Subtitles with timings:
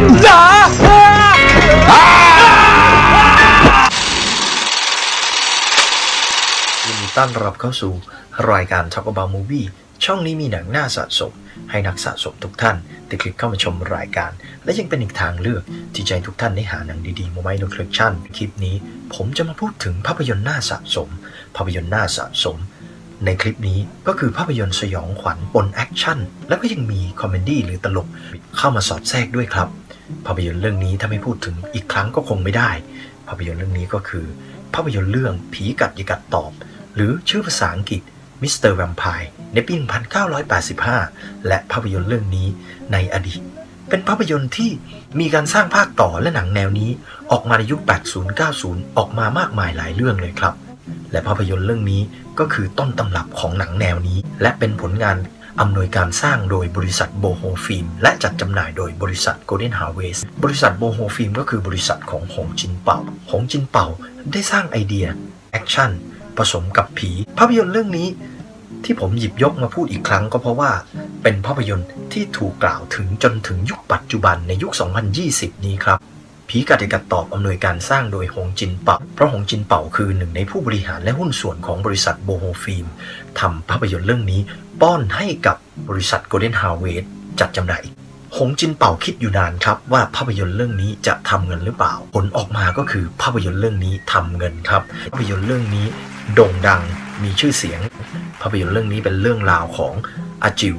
[0.00, 0.12] ยิน
[7.00, 7.92] ดีต้อนรับเข้าสู่
[8.52, 9.66] รายการ Talk About Movie
[10.04, 11.32] ช่องนี้มีหนังน่าสะสม
[11.70, 12.76] ให้นักสะสมทุกท่าน
[13.06, 14.30] ได้คลิกเข้ามาชมรายการ
[14.64, 15.62] และยังเป็นอีกทางเลือก
[15.94, 18.76] ที่จะให้ทุกท่านได้หาหนังดีๆมาไว้ในคลิปชั่นคลิปนี้
[19.14, 21.08] ผมจะมาพูดถึงภาพยนตร์น่าสะสม
[21.56, 22.56] ภาพยนตร์น่าสะสม
[23.24, 28.08] ในคลิปนี้ก็คือภาพยนตร์สยองขวัญปนแอคชั่น แล้วก็ยังมี comedy หรือตลก
[28.58, 29.68] เข้ามาสอดแทรกด้วยครับ
[30.26, 32.70] ภาพยนตร์เรื่องนี้ถ้าไม่พูดถึงอีกครั้งก็คงไม่ได้
[33.28, 34.26] ภาพยนตร์เรื่องนี้ก็คือ
[34.74, 36.52] ภาพยนตร์เรื่องผีกัดอย่ากัดตอบ
[36.94, 38.02] หรือชื่อภาษาอังกฤษ
[38.42, 38.54] Mr.
[38.58, 39.74] Vampire ในปี
[40.80, 42.48] 1985 และภาพยนตร์เรื่องนี้
[42.92, 43.40] ในอดีต
[43.88, 44.70] เป็นภาพยนตร์ที่
[45.20, 46.90] มีการสร้างภาคต่อและหนังแนวนี้
[47.30, 47.80] ออกมาในยุค
[48.38, 50.54] 80-90 ออกมามากมายหลายเรื่องเลยครับ
[51.12, 52.02] และภาพยนตร์เรื่องนี้
[52.38, 55.16] ก็คือต้นตำรับของหนังแนวนี้ และเป็นผลงาน
[55.60, 62.98] อำนวยการสร้างโดยบริษัท Bo Ho Film และจัดจำหน่ายโดยบริษัท Golden Harvest บริษัท Bo Ho Film ก็คือบริษัทของหงจินเป่า
[63.30, 63.86] หงจินเป่า
[64.32, 65.06] ได้สร้างไอเดีย
[65.52, 65.90] แอคชั่น
[66.36, 68.08] ผสมกับผี ภาพยนตร์เรื่องนี้
[68.84, 70.70] ที่ผมหยิบยกมาพูดอีกครั้งก็เพราะว่า
[71.22, 74.72] เป็นภาพยนตร์ที่ถูกกล่าวถึงจนถึงยุคปัจจุบันในยุค
[75.18, 75.98] 2020 นี้ครับ
[76.50, 82.86] ผีกัดอย่ากัดตอบอำนวยการสร้างโดยหงจินเป่า เพราะหงจินเป่าคือหนึ่งในผู้บริหารและหุ้นส่วนของบริษัท Bo Ho Film
[83.40, 84.40] ทำภาพยนตร์เรื่องนี้
[84.80, 85.56] ป้อนให้กับ
[85.88, 87.06] บริษัท Golden Harvest
[87.40, 87.82] จัดจำหน่าย
[88.36, 95.86] หงจินเป่าคิดอยู่นานครับว่าภาพยนตร์เรื่องนี้จะทำเงินหรือเปล่า ผลออกมาก็คือภาพยนตร์เรื่องนี้ทำเงินครับ ภาพยนตร์เรื่องนี้
[96.34, 96.82] โด่งดัง
[97.22, 97.80] มีชื่อเสียง
[98.40, 99.94] ภาพยนตร์เรื่องนี้เป็นเรื่องราวของ
[100.42, 100.76] อาจิว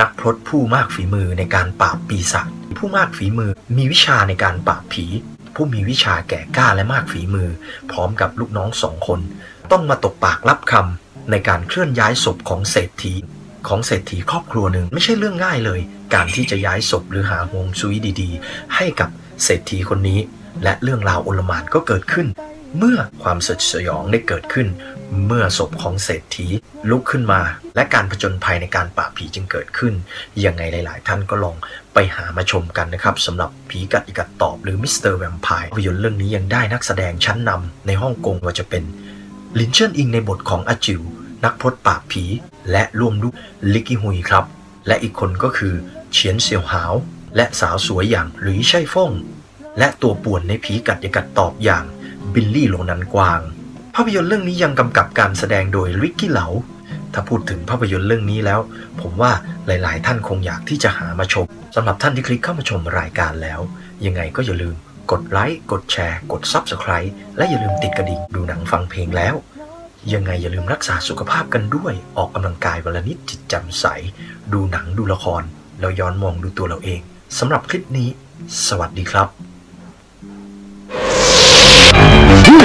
[0.00, 5.06] นักพรตผู้มากฝีมือในการปราบปีศาจผู้มากฝีมือมีวิชาในการปราบผี
[5.54, 7.48] ผู้มีวิชาแก่กล้าและมากฝีมือ
[7.90, 9.20] พร้อมกับลูกน้องสองคน
[9.70, 13.14] ต้องมาตกปากรับคำในการเคลื่อนย้ายศพของเศรษฐี
[13.68, 15.80] ของเศรษฐีครอบครัวหนึ่งไม่ใช่เรื่องง่ายเลย
[16.14, 19.10] การที่จะย้ายศพหรือหาฮวงซุยดี ๆ ให้กับ
[19.44, 20.20] เศรษฐีคนนี้
[20.62, 22.26] และเรื่องราวโอลมานก็เกิดขึ้น
[22.78, 24.68] เมื่อความสดสยองได้เกิดขึ้น
[25.26, 26.46] เมื่อศพของเศรษฐี
[26.90, 27.40] ลุกขึ้นมา
[27.76, 29.94] และการผจญภัยในการปราบผีจึงเกิดขึ้น
[30.44, 31.56] ยังไงหลาย ๆ ท่านก็ลอง
[31.94, 38.84] ไปหามาชมกันนะครับสำหรับผีกัดอีกัดตอบหรือมิสเตอร์แวมไพร์ภาพยนตร์เรื่องนี้ยังได้นักแสดงชั้นนำในฮ่องกงว่าจะเป็น
[39.58, 41.02] หลินเจิ้งอิงในบทของอาจิว
[41.44, 42.24] นักพรตปราบผี
[42.70, 43.34] และร่วมด้วย
[43.72, 44.44] ริกกี้ฮุยครับ
[44.86, 45.74] และอีกคนก็คือ
[46.12, 46.92] เฉียนเซียวหาว
[47.36, 49.10] และสาวสวยอย่างหลุยไช่ฟง
[49.78, 51.84] และตัวป่วนในผีกัดอย่ากัดตอบอย่าง
[52.34, 53.40] บิลลี่โลนันกวาง
[53.94, 56.46] ภาพยนตร์เรื่องนี้ยังกำกับการแสดงโดยริกกี้เหลา
[57.12, 58.60] ถ้าพูดถึงภาพยนตร์เรื่องนี้แล้ว
[59.00, 59.32] ผมว่า
[59.66, 63.60] หลาย ๆ ท่านคงอยากที่จะหามาชมสำหรับท่านที่คลิกเข้ามาชมรายการแล้ว
[64.06, 64.74] ยังไงก็อย่าลืม
[65.10, 69.34] กดไลค์กดแชร์ กด Subscribe และอย่าลืมติดกระดิ่งดูหนังฟังเพลงแล้ว
[70.14, 73.86] ยังไงอย่าลืมรักษาสุขภาพกันด้วย ออกกำลังกายวันละนิดจิตจ่มใส
[74.52, 75.42] ดูหนังดูละคร
[75.80, 77.00] แล้วย้อนมองดูตัวเราเอง
[77.38, 78.08] สำหรับคลิปนี้
[78.66, 79.51] สวัสดีครับ
[82.52, 82.58] ยิ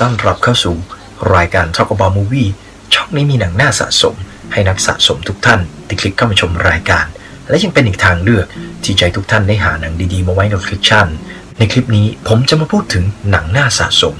[0.00, 0.76] ต้อนรับเข้าสู่
[1.34, 2.50] รายการ Talk About Movie
[2.94, 4.14] ช่องนี้มีหนังน่าสะสม
[4.52, 7.06] ให้นักสะสมทุกท่านที่คลิกเข้ามาชมรายการ
[7.48, 8.46] และยังเป็นอีกทางเลือก
[8.84, 11.06] ที่จะให้ทุกท่านได้หาหนังดีๆ มาไว้ในคลิปชั่น
[11.58, 14.14] ในคลิปนี้ผมจะมาพูดถึงหนังน่าสะสม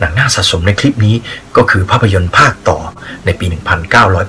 [0.00, 1.14] หนังน่าสะสมในคลิปนี้
[1.56, 2.78] ก็คือภาพยนตร์ภาคต่อ
[3.24, 3.46] ในปี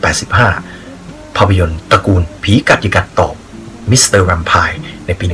[0.07, 3.35] 1985 ภาพยนตร์ตระกูลผีกัดอย่ากัดตอบ
[3.89, 4.03] Mr.
[4.07, 5.25] Vampire ในปี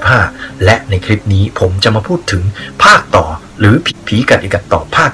[0.00, 2.42] 1985 และในคลิปนี้ผมจะมาพูดถึง
[2.84, 3.26] ภาคต่อ
[3.62, 5.12] หรือผีผีกัดอย่ากัดตอบภาค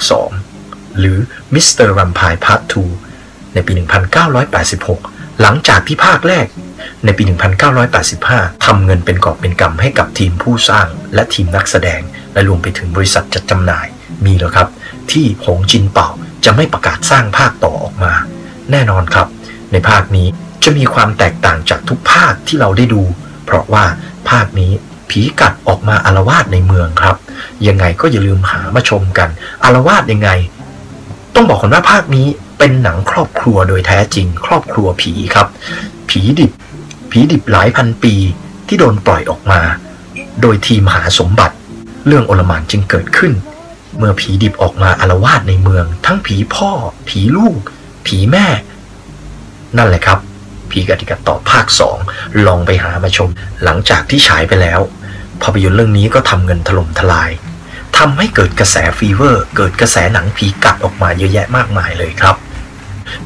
[0.48, 1.18] 2 หรือ
[1.54, 1.68] Mr.
[1.70, 2.74] Vampire Part
[3.10, 3.72] 2ในปี
[4.36, 6.46] 1986 หลังจากที่ภาคแรก
[7.04, 7.22] ในปี
[7.94, 12.00] 1985 ทำเงินเป็นกอบเป็นกำให้กับทีมผู้สร้างและทีมนักแสดง
[12.32, 13.86] และรวมไปถึงบริษัทจัดจำหน่าย
[14.24, 14.68] มีหรือครับ
[15.12, 16.08] ที่หงจินเป่า
[16.44, 18.12] จะไม่ประกาศสร้างภาคต่อออกมา
[18.70, 19.28] แน่นอนครับ
[19.72, 20.26] ในภาคนี้
[20.64, 23.02] จะมีความแตกต่างจากทุกภาคที่เราได้ดู
[23.44, 23.84] เพราะว่า
[24.30, 24.72] ภาคนี้
[25.10, 27.16] ผีกัดออกมาอารวาสในเมืองครับ
[27.66, 29.28] ยังไงก็อย่าลืมหามาชมกัน
[29.64, 30.30] อารวาสยังไง
[31.34, 32.26] ต้องบอกก่อนว่าภาคนี้
[32.58, 35.46] เป็นหนังครอบครัวโดยแท้จริง ครอบครัวผีครับ
[36.10, 36.50] ผีดิบ
[37.10, 38.14] ผีดิบหลายพันปี
[38.66, 39.60] ที่โดนปล่อยออกมา
[40.40, 41.54] โดยทีมหาสมบัติ
[42.06, 43.32] เรื่องโอลมานจึงเกิดขึ้น
[43.98, 46.70] เมื่อผีดิบออกมาอารวาสในเมือง ทั้งผีพ่อ
[47.08, 47.58] ผีลูก
[48.06, 48.46] ผีแม่
[49.76, 50.18] นั่นแหละครับ
[50.70, 51.66] ผีกัดอย่ากัดตอบภาค
[52.04, 53.28] 2 ลองไปหามาชม
[53.64, 54.80] หลังจากที่ฉายไปแล้ว
[55.42, 57.30] ภาพยนตร์เรื่องนี้ก็ทำเงินถล่มทลาย
[57.98, 62.36] ทำให้เกิดกระแส fever เกิดกระแสหนังผีกัดออกมาเยอะแยะมากมายเลยครับ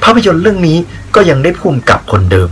[0.02, 0.78] ภาพยนตร์เรื่องนี้
[1.14, 2.50] ก็ยังได้ผู้กำกับคนเดิม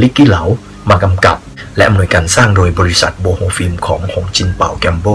[0.00, 0.42] ริกกี้เหลา
[0.90, 1.38] มากำกับ
[1.76, 5.06] และอำนวยการสร้างโดยบริษัท Bo Ho Film ของหงจินเป่าแกมโบ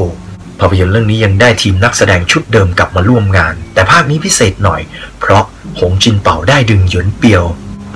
[0.59, 4.81] ภาพยนตร์เรื่องนี้ยังได้ทีมนักแสดงชุดเดิมกลับมาร่วมงาน แต่ภาคนี้พิเศษหน่อย
[5.19, 5.43] เพราะ
[5.79, 7.43] หงจินเป่าได้ดึงหยวนเปียว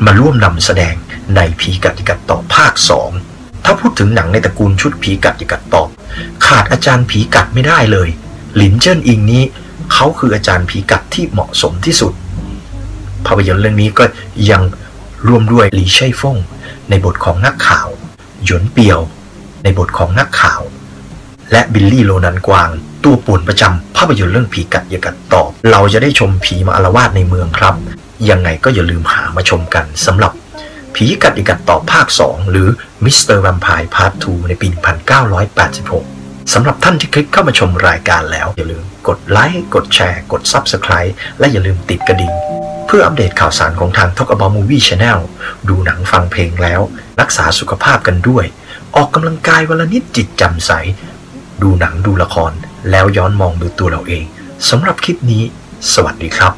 [0.05, 0.95] มาร่วมนำแสดง
[1.35, 2.73] ในผีกัดกัดต่อภาค
[3.09, 3.34] 2
[3.65, 5.83] ถ้าพูดถึงหนังในตระกูลชุดผีกัดกัดต่อ
[6.45, 8.09] ขาดอาจารย์ผีกัดไม่ได้เลย
[8.55, 9.43] หลินเจิ้นอิงนี้
[9.93, 12.13] เขาคืออาจารย์ผีกัดที่เหมาะสมที่สุด
[13.25, 14.03] ภาพยนตร์เรื่องนี้ก็
[14.51, 14.61] ยัง
[15.27, 16.37] ร่วมด้วยหลีไช่ฟง
[16.89, 17.87] ในบทของนักข่าว
[18.43, 18.99] หยวนเปียว
[19.63, 20.61] ในบทของนักข่าว
[21.51, 22.69] และบิลลี่โลนันกวาง
[23.03, 27.75] ตัวป่วนประจำภาพยนตร์เรื่องผีกัดอย่ากัดตอบ เราจะได้ชมผีมาอาละวาดในเมืองครับ
[28.29, 30.31] ยังไงก็อย่าลืมหามาชมกันสำหรับ
[30.95, 32.67] ผีกัดอย่ากัดตอบภาค 2 หรือ
[33.03, 33.19] Mr.
[33.21, 34.67] Vampire Part 2ในปี
[35.95, 42.33] 1986 สำหรับท่านที่คลิกเข้ามาชมรายการแล้ว อย่าลืมกดไลค์กดแชร์ กด Subscribe และอย่าลืมติดกระดิ่ง
[42.87, 45.19] เพื่ออัปเดตข่าวสารของทาง Talk About Movie Channel
[45.69, 46.81] ดูหนังฟังเพลงแล้ว
[47.21, 48.45] รักษาสุขภาพกันด้วย
[48.95, 50.71] ออกกำลังกายวันละนิดจิตจำใส
[51.61, 52.51] ดูหนังดูละคร
[52.91, 54.25] แล้วย้อนมองดูตัวเราเอง
[54.69, 55.43] สำหรับคลิปนี้
[55.93, 56.53] สวัสดีครับ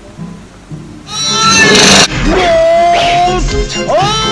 [2.39, 4.26] ยิ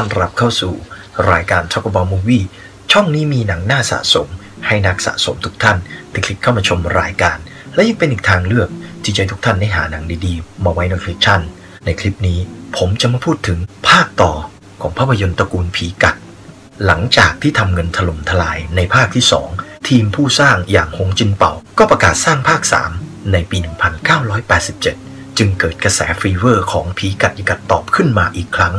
[0.00, 0.74] อนรับเข้าสู่
[1.32, 2.44] รายการ Talk About Movie
[2.92, 4.28] ช่องนี้มีหนังน่าสะสม
[4.66, 5.78] ให้นักสะสมทุกท่าน
[6.12, 7.38] ที่คลิกเข้ามาชมรายการ
[7.74, 8.68] และยังเป็นอีกทางเลือก
[9.04, 11.40] ที่จะทุกท่านได้หาหนังดีๆ มาไว้ในคลิปชั่น
[11.84, 12.38] ในคลิปนี้
[12.76, 13.58] ผมจะมาพูดถึง
[13.88, 14.32] ภาคต่อ
[14.80, 16.16] ของภาพยนตร์ตระกูลผีกัด
[16.86, 19.24] หลังจากที่ทำเงินถล่มทลายในภาคที่
[19.56, 22.62] 2 ทีมผู้สร้างอย่างหงจินเป่า ก็ประกาศสร้างภาค
[22.96, 28.74] 3 ในปี 1987 จึงเกิดกระแส fever ของผีกัดอย่ากัดตอบขึ้นมาอีกครั้ง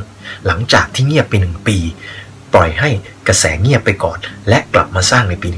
[0.45, 1.77] หลังจากที่เงียบไปหนึ่งปี
[2.53, 2.89] ปล่อยให้
[3.27, 4.19] กระแสเงียบไปก่อน
[4.49, 5.49] และกลับมาสร้างในปี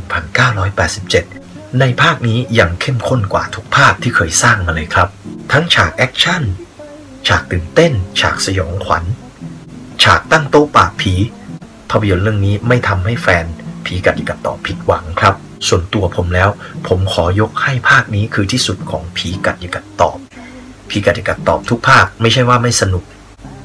[0.65, 5.07] 1987 ในภาคนี้ยังเข้มข้นกว่าทุกภาคที่เคยสร้างมาเลยครับ
[5.51, 6.43] ทั้งฉากแอคชั่น
[7.27, 9.03] ฉากตื่นเต้น ฉากสยองขวัญ
[10.03, 11.13] ฉากตั้งโต๊ะปราบผี
[11.89, 13.45] ภาพยนตร์เรื่องนี้ไม่ทำให้แฟน
[13.85, 15.35] ผีกัดอย่ากัดตอบผิดหวังครับ
[15.67, 16.49] ส่วนตัวผมแล้ว
[16.87, 20.17] ผมขอยกให้ภาคนี้คือที่สุดของผีกัดยิกัดตอบ
[20.93, 23.03] ผีกัดยิกัดตอบทุกภาคไม่ใช่ว่าไม่สนุก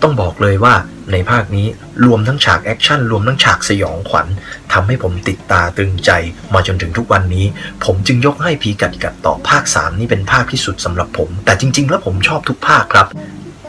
[0.03, 0.75] ต้องบอกเลยว่า
[1.13, 1.67] ในภาคนี้
[2.07, 4.27] รวมทั้งฉากแอคชั่นรวมทั้งฉากสยองขวัญ
[4.73, 6.11] ทำให้ผมติดตาตึงใจ
[6.55, 7.47] มาจนถึงทุกวันนี้
[7.85, 13.07] ผมจึงยกให้ผีกัดกัดต่อภาค 3 นี่เป็นภาคที่สุดสำหรับผม แต่จริง ๆ แล้วผมชอบทุกภาคครับ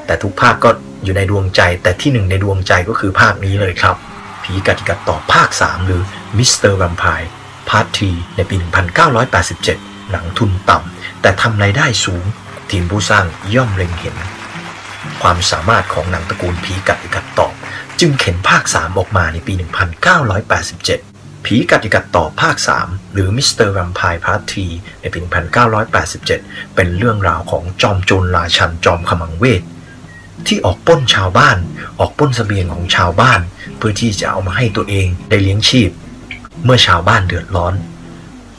[0.05, 0.69] แต่ทุกภาคก็
[1.03, 3.95] อยู่ในดวงใจ แต่ที่หนึ่งในดวงใจก็คือภาคนี้เลยครับ
[4.43, 6.01] ผีกัดกัดต่อภาค 3 หรือ
[6.37, 6.53] Mr.
[6.55, 8.55] Vampire Part Three ในปี
[9.33, 12.23] 1987 หนังทุนต่ำแต่ทำรายได้สูง
[12.71, 13.25] ทีมผู้สร้าง
[13.55, 14.15] ย่อมเล็งเห็น
[15.21, 17.53] ความสามารถของหนังตระกูลผีกัดอย่ากัดตอบ
[17.99, 19.53] จึงเข็นภาค 3 ออกมาในปี
[20.49, 22.55] 1987 ผีกัดอย่ากัดตอบภาค
[22.85, 23.49] 3 หรือ Mr.
[23.51, 24.67] Vampire Part Three
[25.01, 25.17] ในปี
[25.97, 29.61] 1987 เป็นเรื่องราวของจอมโจรราชันจอมขมังเวท
[30.47, 31.57] ที่ออกป้นชาวบ้าน
[31.99, 33.41] ออกปล้นเสบียงของชาวบ้าน
[33.77, 35.89] เพื่อที่จะเอามาให้ตัวเองได้เลี้ยงชีพ
[36.63, 37.73] เมื่อชาวบ้านเดือดร้อน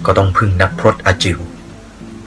[0.07, 1.39] ก็ต้องพึ่งนักพรตอาจิว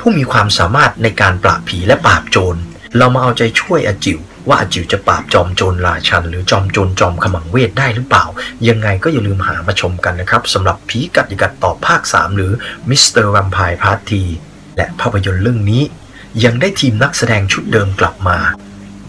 [0.05, 2.59] ผู้มีความสามารถในการปราบผีและปราบโจร
[2.97, 8.25] เรามาเอาใจช่วยอาจิวว่าอาจิวจะปราบจอมโจรราชัน หรือจอมโจรจอมขมังเวทได้หรือเปล่า
[8.67, 12.51] ยังไงก็อย่าลืมหามาชมกันนะครับสำหรับผีกัดอย่ากัดตอบภาค 3 หรือ
[12.89, 13.03] Mr.
[13.07, 14.23] Vampire Part Three
[14.77, 15.83] และภาพยนตร์เรื่องนี้
[16.43, 18.37] ยังได้ทีมนักแสดงชุดเดิมกลับมา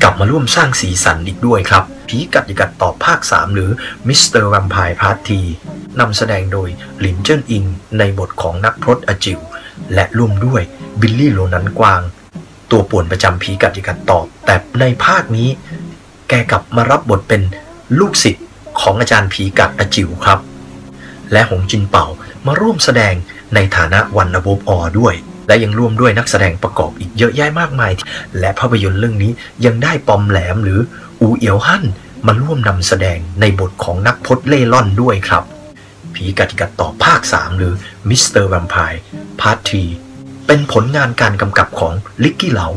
[0.02, 3.70] กลับมาร่วมสร้างสีสันอีกด้วยครับผีกัดอย่ากัดตอบภาค 3 หรือ
[4.08, 4.22] Mr.
[4.26, 5.40] Vampire Part Three
[6.00, 6.68] นำแสดงโดย
[7.00, 7.64] หลินเจิ้นอิง
[7.98, 9.40] ในบทของนักพรตอาจิว
[9.94, 10.62] และร่วมด้วย
[11.00, 12.00] บิลลี่โลนันกวาง
[12.70, 15.48] ตัวป่วนประจำผีกัดอย่ากัดตอบ แต่ในภาคนี้
[16.28, 17.42] แกกลับมารับบทเป็น
[17.98, 18.44] ลูกศิษย์
[18.80, 20.38] ของอาจารย์ผีกัดอาจิ๋วครับ
[21.32, 22.06] และหงจินเป่า
[22.46, 23.14] มาร่วมแสดง
[23.54, 25.14] ในฐานะวันนบออด้วย
[25.48, 27.92] และยังร่วมด้วยนักแสดงประกอบอีกเยอะแยะมากมาย
[28.38, 29.32] และภาพยนตร์เรื่องนี้
[29.64, 30.80] ยังได้ปอมแหลมหรือ
[31.20, 31.84] อูเอียวฮั่น
[32.26, 35.44] มาร่วมนำแสดงในบทของนักพรตเร่ร่อนด้วยครับ
[36.14, 37.72] ผีกัดอย่ากัดตอบภาค 3 หรือ
[38.08, 38.24] Mr.
[38.26, 39.84] Vampire Part Three
[40.46, 41.92] เป็นผลงานการกำกับของ
[42.24, 42.68] ริกกี้เหลา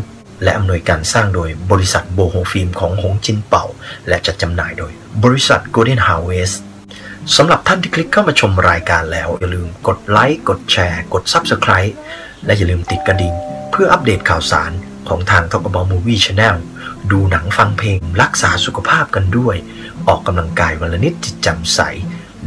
[0.43, 3.65] และอำนวยการสร้างโดยบริษัท Bo Ho Film ของหงจินเป่า
[4.07, 4.91] และจัดจำหน่ายโดย
[5.23, 6.55] บริษัท Golden Harvest
[7.35, 11.93] สำหรับท่านที่คลิกเข้ามาชมรายการแล้ว อย่าลืมกดไลค์ กดแชร์ กด Subscribe
[12.45, 13.33] และอย่าลืมติดกระดิ่ง
[13.71, 14.71] เพื่ออัปเดตข่าวสาร
[15.09, 16.55] ของทาง Talk About Movie Channel
[17.11, 19.55] ดูหนังฟังเพลงรักษาสุขภาพกันด้วย
[20.07, 21.79] ออกกำลังกายวันละนิดจิตแจ่มใส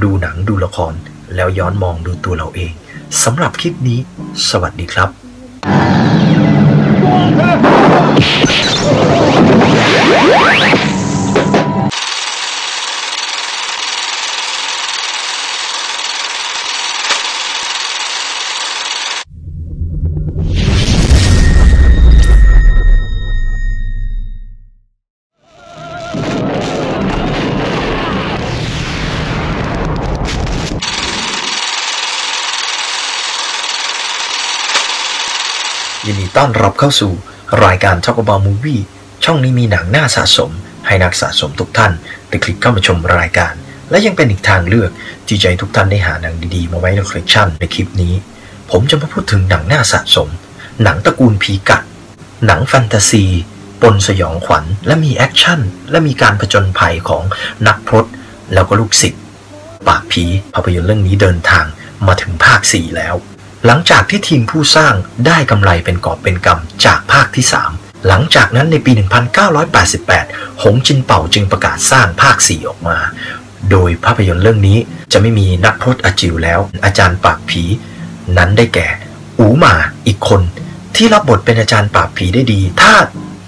[0.02, 0.95] ดูหนังดูละคร
[1.35, 2.73] แล้วย้อนมองดูตัวเราเอง
[3.23, 3.99] สำหรับคลิปนี้
[4.49, 5.09] สวัสดีครับ
[10.75, 10.89] ยิ
[36.42, 37.12] ต้อนรับเข้าสู่
[37.64, 38.82] รายการ Talk About Movie
[39.25, 40.50] ช่องนี้มีหนังน่าสะสม
[40.87, 41.92] ให้นักสะสมทุกท่าน
[42.28, 43.54] ได้คลิกเข้ามาชมรายการ
[43.90, 44.90] และยังเป็นอีกทางเลือก
[45.26, 48.14] ที่จะให้ทุกท่านได้หาหนังดีๆ มาไว้ในคอลเลกชันในคลิปนี้
[48.70, 50.28] ผมจะมาพูดถึงหนังน่าสะสม
[50.82, 51.82] หนังตระกูลผีกัด
[52.47, 53.25] หนังแฟนตาซี
[53.82, 57.25] ปนสยองขวัญ และมีแอคชั่น และมีการผจญภัยของ
[57.66, 58.06] นักพรต
[58.54, 59.23] แล้วก็ลูกศิษย์
[59.88, 61.64] ปราบผีภาพยนตร์เรื่องนี้เดินทาง
[62.06, 63.16] มาถึงภาค 4 แล้ว
[63.67, 64.95] หลังจากที่ทีมผู้สร้าง
[65.26, 68.93] ได้กำไรเป็นกอบเป็นกำจากภาคที่ 3 หลังจากนั้นในปี
[69.97, 72.99] 1988 หงจินเป่าจึงประกาศสร้างภาค 4 ออกมา
[73.71, 74.79] โดยภาพยนตร์เรื่องนี้
[75.12, 77.62] จะไม่มีนักพรตอาจิวแล้ว อาจารย์ปากผี
[78.37, 78.88] นั้นได้แก่
[79.38, 79.75] อูหมา
[80.07, 80.43] อีกคน
[80.97, 82.95] ที่รับบทเป็นอาจารย์ปาบผีได้ดี ถ้า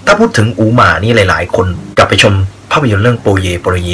[0.05, 1.67] ถ้าพูดถึงอูหมานี่หลาย ๆ คน
[1.97, 2.33] กลับไปชม
[2.71, 3.91] ภาพยนตร์เรื่องโปเยโปรเย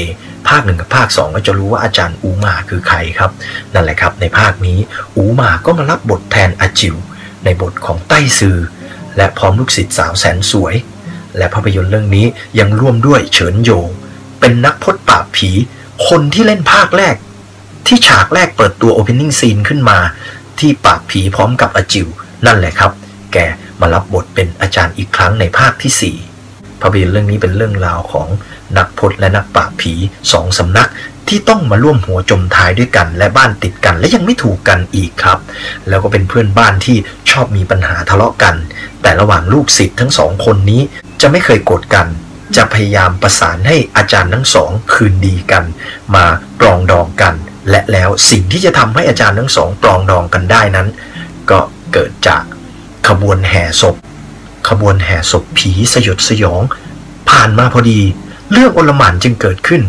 [0.48, 3.31] ภาคหนึ่งกับภาคสองก็จะรู้ว่าอาจารย์อูหมาคือใครครับ
[3.74, 4.79] นั่นแหละครับในภาคนี้
[5.17, 6.96] อูหมาก็มารับบทแทนอาจิว
[7.46, 8.58] ในบทของไต้ซือ
[9.17, 10.75] และพร้อมลูกศิษย์สาวแสนสวย
[11.38, 12.25] และภาพยนตร์เรื่องนี้
[12.60, 13.72] ยังร่วมด้วยเฉินโย
[14.39, 15.50] เป็นนักพจน์ปราบผี
[16.08, 17.15] คนที่เล่นภาคแรก
[17.88, 20.00] ที่ฉากแรกเปิดตัว opening scene ขึ้นมา
[20.60, 22.08] ที่ปราบผีพร้อมกับอาจิว
[22.46, 22.91] นั่นแหละครับ
[23.34, 23.38] แก
[23.81, 28.27] มารับบทเป็นอาจารย์อีกครั้งในภาคที่4ภาพยนตร์เรื่องนี้เป็นเรื่องราวของ
[28.78, 29.94] นักพจน์และนักปราบผี
[30.32, 30.90] สองสำนัก
[31.28, 35.40] ที่ต้องมาร่วมหัวจมท้ายด้วยกัน และบ้านติดกันและยังไม่ถูกกันอีกครับ
[35.90, 36.98] แล้วก็เป็นเพื่อนบ้านที่
[37.32, 38.56] ชอบมีปัญหาทะเลาะกัน
[39.02, 40.82] แต่ระหว่างลูกศิษย์ทั้งสองคนนี้
[41.22, 42.08] จะไม่เคยโกรธกัน
[42.56, 45.64] จะพยายามประสานให้อาจารย์ทั้งสองคืนดีกัน
[46.16, 46.26] มา
[46.60, 47.34] ปรองดองกัน
[47.70, 50.88] และแล้วสิ่งที่จะทำให้อาจารย์ทั้งสองปรองดองกันได้นั้น
[51.52, 51.60] ก็
[51.94, 52.44] เกิดจาก
[53.08, 53.96] ขบวนแห่ศพ
[54.70, 56.62] ขบวนแห่ศพผีสยดสยอง
[57.30, 58.02] ผ่านมาพอดี
[58.51, 59.82] เรื่องอลหม่านจึงเกิดขึ้น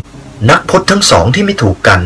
[0.50, 2.00] นักพจน์ทั้งสองที่ไม่ถูกกัน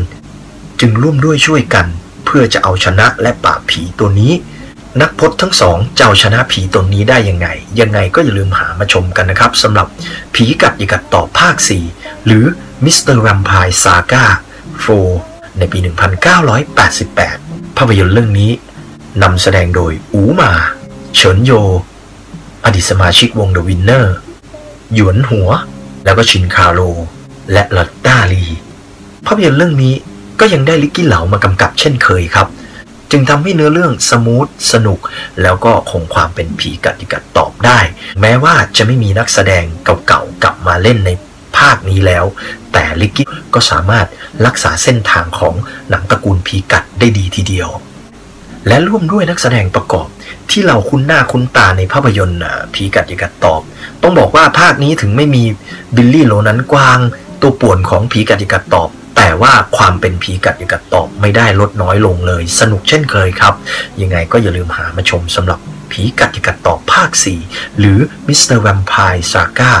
[0.79, 1.85] จึงร่วมด้วยช่วยกัน
[2.25, 4.33] เพื่อจะเอาชนะและปราบผีตัวนี้
[5.01, 7.47] นักพจน์ทั้งสองจะเอาชนะผีตัวนี้ได้ยังไง
[7.79, 9.87] ยังไงก็อย่าลืมหามาชมกันนะครับสำหรับ
[10.35, 11.55] ผีกัดยิกัดต่อภาค
[11.91, 12.43] 4 หรือ
[12.83, 14.25] มิสเตอร์แวมไพร์ซาก้า
[14.93, 15.79] 4ในปี
[16.97, 18.51] 1988 ภาพยนตร์เรื่องนี้
[19.23, 20.51] นำแสดงโดยอูมา
[21.15, 21.51] เฉินโย
[22.65, 24.15] อดีตสมาชิกวง The Wynners
[24.93, 25.49] หยวนหัว
[26.05, 26.79] แล้วก็ชินคาโร
[27.51, 28.45] และลอตตาลี
[29.25, 29.93] ภาพยนตร์เรื่องนี้
[30.39, 32.47] ก็ยังได้ริกกี้เหลามากำกับเช่นเคยครับ
[33.11, 34.99] จึงทำให้เนื้อเรื่อง smooth สนุก
[35.41, 37.79] แล้วก็คงความเป็นผีกัดอย่ากัดตอบได้
[38.21, 39.63] แม้ว่าจะไม่มีนักแสดง
[40.07, 41.09] เก่าๆกลับมาเล่นใน
[41.57, 42.25] ภาคนี้แล้ว
[42.73, 44.07] แต่ลิกกี้ก็สามารถ
[44.45, 45.55] รักษาเส้นทางของ
[45.89, 47.69] หนังตระกูลผีกัดได้ดีทีเดียว
[48.67, 50.07] และร่วมด้วยนักแสดงประกอบ
[50.51, 52.41] ที่เราคุ้นหน้าคุ้นตาในภาพยนตร์
[52.73, 53.61] ผีกัดยกัดตอบ
[54.01, 55.43] ต้องบอกว่าภาคนี้ถึงไม่มี
[55.95, 56.99] บิลลี่โลนั้นกวาง
[57.41, 63.53] ตัวป่วนของผีกัดยกัดตอบ แต่ว่าความเป็นผีกัดยกัดตอบไม่ได้ลดน้อยลงเลย สนุกเช่นเคยครับ
[64.01, 65.59] ยังไงก็อย่าลืมหามาชมสำหรับ
[65.91, 67.09] ผีกัดยกัดตอบภาค
[67.45, 68.57] 4 หรือ Mr.
[68.65, 69.73] Vampire Saga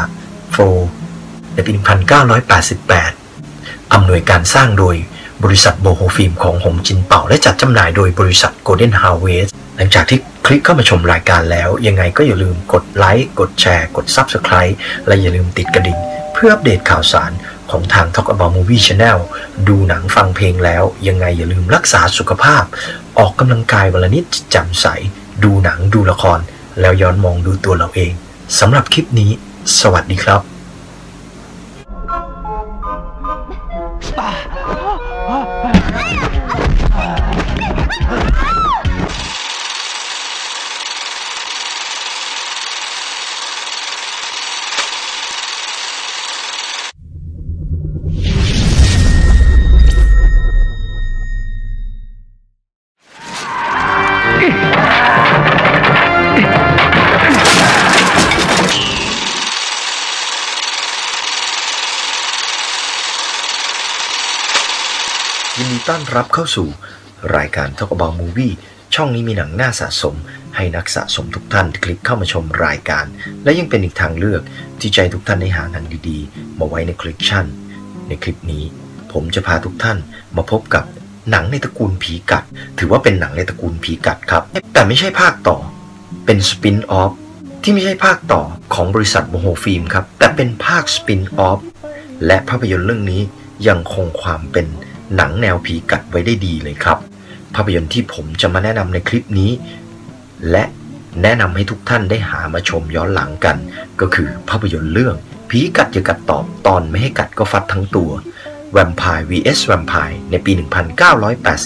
[0.73, 4.95] 4ในปี 1988อำนวยการสร้างโดย
[5.43, 14.75] บริษัทโบโฮฟิล์มของหงจินเป่า และจัดจำหน่ายโดยบริษัท Golden Harvest หลังจากที่คลิกเข้ามาชมรายการแล้ว ยังไงก็อย่าลืมกดไลค์กดแชร์กด Subscribe
[15.07, 15.99] และอย่าลืมติดกระดิ่ง
[16.33, 17.31] เพื่ออัปเดตข่าวสาร
[17.71, 19.19] ของทาง Talk About Movie Channel
[19.67, 22.63] ดูหนังฟังเพลงแล้ว ยังไงอย่าลืมรักษาสุขภาพ
[23.19, 24.85] ออกกำลังกายวันละนิดจำใส
[25.43, 26.39] ดูหนังดูละคร
[26.81, 28.11] แล้วย้อนมองดูตัวเราเอง
[28.59, 29.31] สำหรับคลิปนี้
[29.79, 30.54] สวัสดีครับ
[65.91, 66.67] ต้อนรับเข้าสู่
[67.37, 68.53] รายการ Talk About Movie
[68.95, 70.15] ช่องนี้มีหนังน่าสะสม
[70.55, 73.05] ให้นักสะสมทุกท่านคลิกเข้ามาชมรายการ
[73.43, 74.41] และยังเป็นอีกทางเลือก
[74.79, 77.45] ที่ใจทุกท่านได้หาหนังดีๆ มาไว้ในคลิปชั่น
[78.07, 78.63] ในคลิปนี้
[79.11, 79.97] ผมจะพาทุกท่าน
[80.35, 80.83] มาพบกับ
[81.31, 82.43] หนังในตระกูลผีกัด
[82.79, 85.57] ถือว่าเป็นหนังในตระกูลผีกัดครับ แต่ไม่ใช่ภาคต่อ
[86.25, 87.11] เป็นสปินออฟ
[87.63, 88.41] ที่ไม่ใช่ภาคต่อ
[88.73, 91.59] ของบริษัทโมโหฟิล์มครับแต่เป็นภาคสปินออฟ
[92.25, 93.21] และภาพยนตร์เรื่องนี้
[93.67, 94.67] ยังคงความเป็น
[95.15, 96.97] หนังแนวผีกัดไว้ได้ดีเลยครับ
[97.55, 99.51] ภาพยนตร์ที่ผมจะมาแนะนำในคลิปนี้
[100.51, 100.63] และ
[101.23, 103.57] แนะนำให้ทุกท่านได้หามาชมย้อนหลังกัน
[104.01, 105.15] ก็คือภาพยนตร์เรื่อง
[105.49, 108.11] ผีกัดอย่ากัดตอบตอนไม่ให้กัดก็ฟัดทั้งตัว
[108.75, 110.51] Vampire vs Vampire ในปี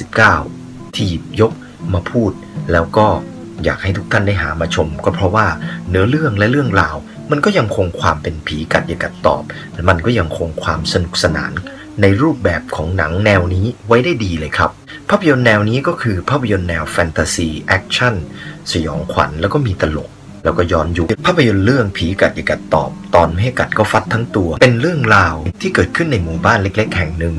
[0.10, 1.52] 1989 ที่หยิบยก
[1.94, 2.32] มาพูด
[2.72, 3.08] แล้วก็
[3.64, 5.48] อยากให้ทุกท่านได้หามาชม ก็เพราะว่า
[5.90, 6.96] เนื้อเรื่องและเรื่องราว
[7.32, 9.44] มันก็ยังคงความเป็นผีกัดอย่ากัดตอบ
[9.90, 11.54] มันก็ยังคงความสนุกสนาน
[12.02, 14.70] ในรูปแบบของหนังแนวนี้ไว้ได้ดีเลยครับ
[15.10, 18.16] ภาพยนตร์แนวนี้ก็คือภาพยนตร์แนวแฟนตาซีแอคชั่น
[18.72, 20.10] สยองขวัญแล้วก็มีตลก
[20.44, 27.36] แล้วก็ย้อนยุคภาพยนตร์เรื่องผีกัดอย่ากัดตอบ ตอนไม่ให้กัดก็ฟัดทั้งตัว เป็นเรื่องราวที่เกิดขึ้นในหมู่บ้านเล็ก ๆ แห่งหนึ่ง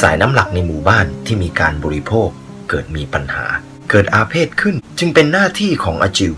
[0.00, 2.28] สายน้ำหลักในหมู่บ้านที่มีการบริโภค
[2.68, 3.46] เกิดมีปัญหา
[3.90, 6.34] เกิดอาเพศขึ้น จึงเป็นหน้าที่ของอาจิว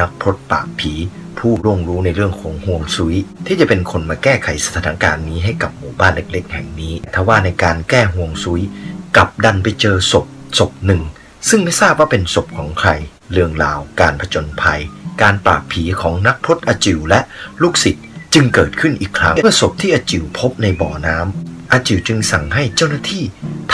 [0.00, 0.92] นักพรตปากผี
[1.38, 3.16] ผู้ร่วงรู้ในเรื่องของห่วงซุย
[3.46, 8.62] ที่จะเป็นคนมาแก้ไขสถานการณ์นี้ให้กับหมู่บ้านเล็ก ๆ แห่งนี้ทว่าในการแก้ห่วงซุย
[9.16, 10.26] กลับดันไปเจอศพ
[10.58, 11.02] ศพหนึ่ง
[11.48, 12.90] ซึ่งไม่ทราบว่าเป็นศพของใคร
[13.32, 14.80] เรื่องราว การผจญภัย
[15.22, 17.20] การปราบผีของนักพรตอาจิวและ
[17.62, 23.24] ลูกศิษย์จึงเกิดขึ้นอีกครั้งเมื่อศพที่อาจิวพบในบ่อน้ำอาจิวจึงสั่งให้เจ้าหน้าที่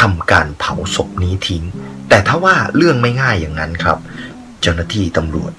[0.01, 1.63] ทำการเผาศพนี้ทิ้ง
[2.09, 3.99] แต่ถ้าว่าเรื่องไม่ง่ายอย่างนั้นครับ
[4.61, 5.53] เจ้าหน้าที่ตำรวจ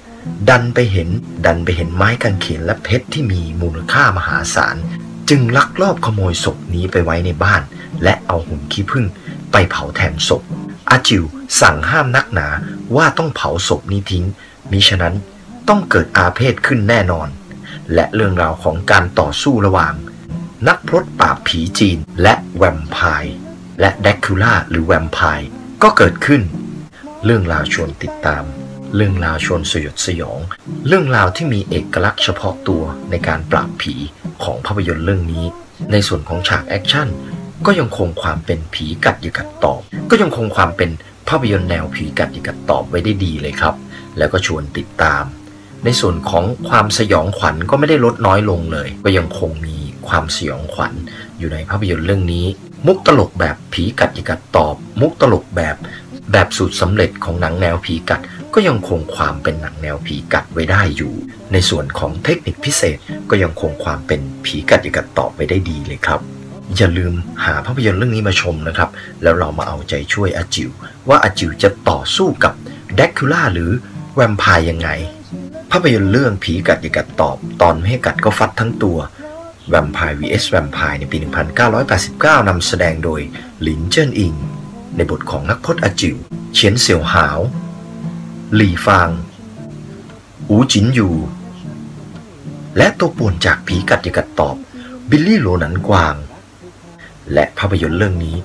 [0.49, 1.09] ดันไปเห็น
[1.45, 4.77] ดันไปเห็นไม้กางเขนและเพชรที่มีมูลค่ามหาศาล
[5.29, 7.61] จึงลักลอบขโมยศพนี้ไปไว้ในบ้าน
[8.03, 9.05] และเอาหุ่นขี้ผึ้ง
[9.51, 10.41] ไปเผาแทนศพ
[10.89, 11.23] อาจิว
[11.61, 12.47] สั่งห้ามนักหนา
[12.95, 14.25] ว่าต้องเผาศพนี้ทิ้ง
[14.71, 15.15] มิฉะนั้น
[15.67, 17.27] ต้องเกิดอาเพศขึ้นแน่นอน
[17.93, 19.93] และเรื่องราวของการต่อสู้ระหว่าง
[20.67, 23.33] นักพรตปราบผีจีนและแวมไพร์
[23.79, 25.47] และแดร็กคูล่าหรือแวมไพร์
[25.83, 26.41] ก็เกิดขึ้น
[27.25, 28.43] เรื่องราวชวนติดตาม
[28.95, 30.39] เรื่องราวชวนสยดสยอง
[30.87, 33.95] เรื่องราวที่มีเอกลักษณ์เฉพาะตัวในการปราบผี
[34.43, 35.45] ของภาพยนตร์เรื่องนี้
[35.91, 37.07] ในส่วนของฉากแอคชั่น
[37.65, 39.79] ก็ยังคงความเป็นผีกัดอย่ากัดตอบ
[40.09, 40.89] ก็ยังคงความเป็น
[41.29, 43.75] ภาพยนตร์แนวผีกัดอย่ากัดตอบไว้ได้ดีเลยครับ
[44.17, 45.23] แล้วก็ชวนติดตาม
[45.85, 49.77] ในส่วนของความสยองขวัญก็ไม่ได้ลดน้อยลงเลย ก็ยังคงมี
[50.07, 50.93] ความสยองขวัญ
[51.39, 52.45] อยู่ในภาพยนตร์เรื่องนี้
[52.87, 55.75] มุกตลกแบบผีกัดยกัดตอบ มุกตลกแบบ
[56.31, 58.21] แบบสูตรสำเร็จของหนังแนวผีกัด
[58.53, 61.13] ก็ยังคงความเป็นหนังแนวผีกัดไว้ได้อยู่
[61.51, 62.97] ในส่วนของเทคนิคพิเศษ
[63.29, 66.19] ก็ยังคงความเป็นผีกัดยกัดตอบไว้ได้ดีเลยครับ
[66.77, 67.13] อย่าลืม
[67.45, 68.89] หาภาพยนตร์เรื่องนี้มาชมนะครับ
[69.23, 70.69] แล้วเรามาเอาใจช่วยอาจิว
[71.09, 72.53] ว่าอาจิวจะต่อสู้กับ
[72.95, 73.71] แดร็กคูล่าหรือ
[74.15, 74.89] แวมไพร์ยังไง
[75.71, 78.97] ภาพยนตร์เรื่องผีกัดอย่ากัดตอบ ตอนไม่ให้กัดก็ฟัดทั้งตัว
[79.73, 81.17] Vampire vs Vampire ในปี
[81.81, 83.21] 1989 นำแสดงโดย
[83.61, 84.33] หลินเจิ้นอิง
[84.95, 86.15] ในบทของนักพรตอาจิว
[86.53, 87.39] เฉียนเสี่ยวหาว
[88.55, 89.09] หลี่ฟาง
[90.49, 91.15] อูจินอยู่
[92.77, 94.55] และตัวป่วนจากผีกัดอย่ากัดตอบ
[95.09, 96.15] บิลลี่โลนันกวาง
[97.33, 98.35] และภาพยนตร์เรื่องนี้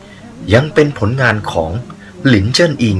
[0.54, 1.70] ยังเป็นผลงานของ
[2.26, 2.98] หลินเจิ้นอิง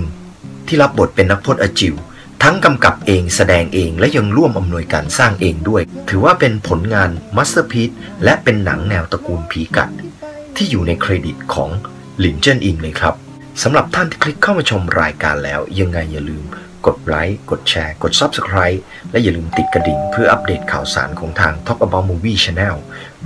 [0.67, 1.95] ที่รับบทเป็นนักพจน์อาจิว
[2.43, 7.91] ทั้งกำกับเองแสดงเองและยังร่วมอำนวยการสร้างเองด้วย ถือว่าเป็นผลงานมัสเตอร์พีซ
[8.25, 9.91] และเป็นหนังแนวตระกูลผีกัด
[10.57, 11.71] ที่อยู่ในเครดิตของ
[12.19, 13.15] หลินเจิ้นอิงเลยครับ
[13.63, 16.45] สำหรับท่านที่คลิกเข้ามาชมรายการแล้วยังไงอย่าลืม
[16.87, 18.79] กดไลค์กดแชร์ กด Subscribe
[19.11, 22.77] และอย่าลืมติดกระดิ่งเพื่ออัปเดตข่าวสารของทาง Talk About Movie Channel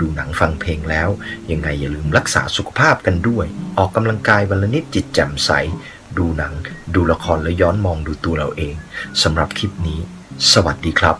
[0.00, 1.08] ดูหนังฟังเพลงแล้ว
[1.50, 3.46] ยังไงอย่าลืมรักษาสุขภาพกันด้วย
[3.78, 5.50] ออกกำลังกายวันละนิดจิตแจ่มใส
[6.18, 6.54] ดูหนัง
[6.94, 8.74] ดูละครและย้อนมองดูตัวเราเอง
[9.22, 10.00] สำหรับคลิปนี้
[10.52, 11.16] สวัสดีครับ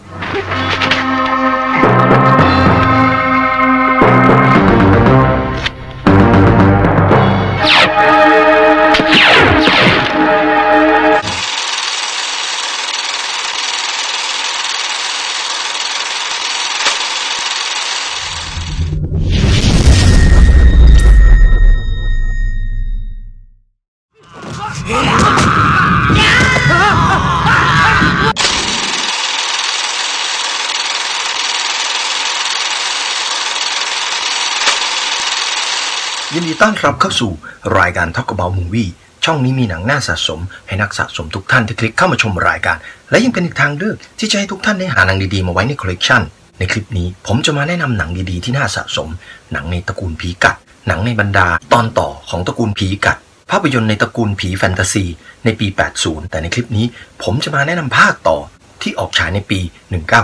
[36.65, 37.33] ต้อนรับเข้าสู่
[37.79, 38.91] รายการ Talk About Movie
[39.25, 42.77] ช่องนี้มีหนังน่าสะสม ให้นักสะสมทุกท่านที่คลิกเข้ามาชมรายการ
[43.11, 46.23] และยังเป็นอีกทางเลือกที่จะให้ทุกท่านได้หาหนังดีๆมาไว้ในคอลเลกชัน
[46.59, 49.09] ในคลิปนี้ผมจะมาแนะนำหนังดีๆที่น่าสะสม
[49.53, 53.19] หนังในตระกูลผีกัด หนังในบรรดา ตอนต่อของตระกูลผีกัด
[53.51, 55.05] ภาพยนตร์ในตระกูลผีแฟนตาซี
[55.45, 55.67] ในปี
[55.99, 56.87] 80 แต่ในคลิปนี้
[57.23, 58.39] ผมจะมาแนะนำภาคต่อ
[58.83, 59.61] ที่ออกฉายในปี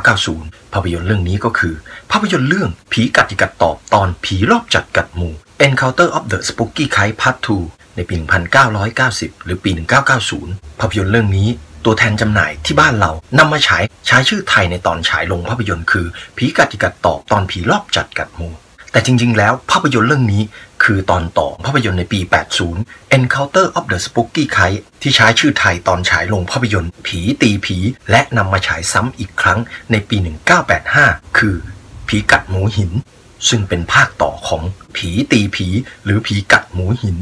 [0.05, 1.75] 1990 ภาพยนตร์เรื่องนี้ก็คือ
[2.11, 8.15] ภาพยนตร์เรื่องผีกัดจิกัดตอบตอนผีรอบจัดกัดหมู่ Encounter of the Spooky Kite Part 2 ในปี
[8.81, 9.71] 1990 หรือปี
[10.25, 11.49] 1990 ภาพยนตร์เรื่องนี้
[11.85, 18.49] ตัวแทนจำหน่ายที่บ้านเรานำมาฉายใช้ชื่อไทยในตอนฉายลงภาพยนตร์คือ ผีกัดจิกัดตอบตอนผีรอบจัดกัดหมู
[18.93, 20.43] แต่จริง ๆ แล้วภาพยนตร์เรื่องนี้
[20.85, 22.21] คือตอนต่อภาพยนตร์ในปี
[22.67, 27.77] 80 Encounter of the Spooky Kite ที่ใช้ชื่อไทยตอนฉายลงภาพยนตร์ ผีตีผี
[28.11, 29.59] และนำมาฉายซ้ำอีกครั้ง
[29.91, 30.17] ในปี
[30.77, 31.57] 1985 คือ
[32.09, 32.93] ผีกัดหมูหิน
[33.49, 34.63] ซึ่งเป็นภาคต่อของ
[34.97, 35.67] ผีตีผี
[36.05, 37.19] หรือผีกัดหมูหิน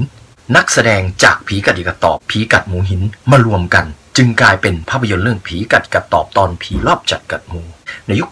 [0.56, 3.84] นักแสดงจากผีกัดกัดตอบผีกัดหมูหินมารวมกัน
[4.16, 7.62] จึงกลายเป็นภาพยนตร์เรื่องผีกัดกัดตอบตอนผีรอบจัดกัดหมู
[8.06, 8.28] ในยุค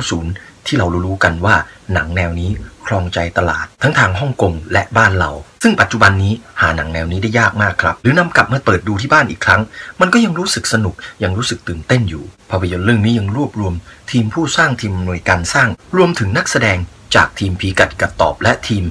[0.00, 1.54] 80-90 ที่เรารู้กันว่า
[1.92, 2.50] หนังแนวนี้
[2.86, 5.30] ครองใจตลาดทั้งทางฮ่องกงและบ้านเรา
[5.62, 9.60] ซึ่งปัจจุบันนี้หาหนังแนวนี้ได้ยากมากครับ หรือนำกลับมาเปิดดูที่บ้านอีกครั้ง
[10.00, 13.74] มันก็ยังรู้สึกสนุกยังรู้สึกตื่นเต้นอยู่ภาพยนตร์เรื่องนี้ยังรวบรวม
[14.10, 16.78] ทีมผู้สร้างทีมหน่วยการสร้าง รวมถึงนักแสดง
[17.14, 18.84] จากทีมผีกัดกัดตอบและทีม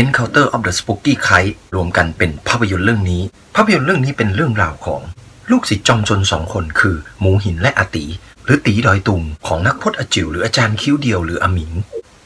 [0.00, 3.22] Encounter of the Spooky Kite รวมกันเป็นภาพยนตร์เรื่องนี้
[3.56, 5.00] ภาพยนตร์เรื่องนี้เป็นเรื่องราวของ
[5.50, 8.06] ลูกศิษย์จอมชนสองคนคือ หมูหินและอาตี
[8.44, 11.72] หรือตีดอยตุงของนักพจน์อจิวหรืออาจารย์คิ้วเดียวหรืออมิง